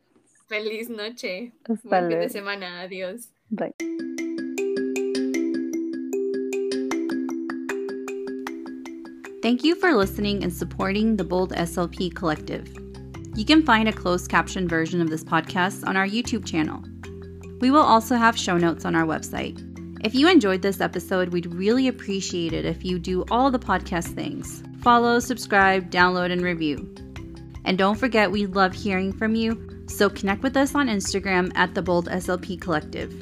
Feliz 0.47 0.90
noche. 0.90 1.53
Buen 1.85 2.11
fin 2.11 2.21
de 2.21 2.29
semana. 2.29 2.83
Adiós. 2.83 3.31
Bye. 3.49 3.73
Thank 9.40 9.64
you 9.64 9.75
for 9.75 9.95
listening 9.95 10.45
and 10.45 10.53
supporting 10.53 11.17
the 11.17 11.25
Bold 11.25 11.55
SLP 11.55 12.14
Collective. 12.14 12.69
You 13.35 13.47
can 13.47 13.62
find 13.62 13.88
a 13.88 13.93
closed 13.93 14.31
caption 14.31 14.69
version 14.69 15.01
of 15.01 15.09
this 15.09 15.25
podcast 15.25 15.87
on 15.87 15.97
our 15.97 16.07
YouTube 16.07 16.45
channel. 16.45 16.83
We 17.62 17.71
will 17.71 17.81
also 17.81 18.17
have 18.17 18.38
show 18.38 18.59
notes 18.59 18.85
on 18.85 18.95
our 18.95 19.07
website. 19.07 19.73
If 20.05 20.14
you 20.14 20.29
enjoyed 20.29 20.61
this 20.61 20.83
episode, 20.83 21.31
we'd 21.31 21.47
really 21.47 21.88
appreciate 21.88 22.53
it 22.53 22.67
if 22.67 22.85
you 22.85 22.99
do 22.99 23.25
all 23.31 23.51
the 23.51 23.59
podcast 23.59 24.14
things 24.14 24.62
follow, 24.83 25.19
subscribe, 25.19 25.90
download, 25.90 26.31
and 26.31 26.43
review. 26.43 26.95
And 27.64 27.79
don't 27.79 27.99
forget, 27.99 28.31
we 28.31 28.45
love 28.45 28.75
hearing 28.75 29.14
from 29.14 29.35
you, 29.35 29.83
so 29.87 30.11
connect 30.11 30.43
with 30.43 30.59
us 30.59 30.75
on 30.75 30.88
Instagram 30.88 31.51
at 31.55 31.75
the 31.75 31.81
Bold 31.81 32.11
SLP 32.11 32.61
Collective. 32.61 33.14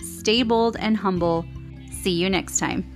Stay 0.00 0.42
bold 0.42 0.78
and 0.80 0.96
humble. 0.96 1.44
See 1.92 2.12
you 2.12 2.30
next 2.30 2.58
time. 2.58 2.93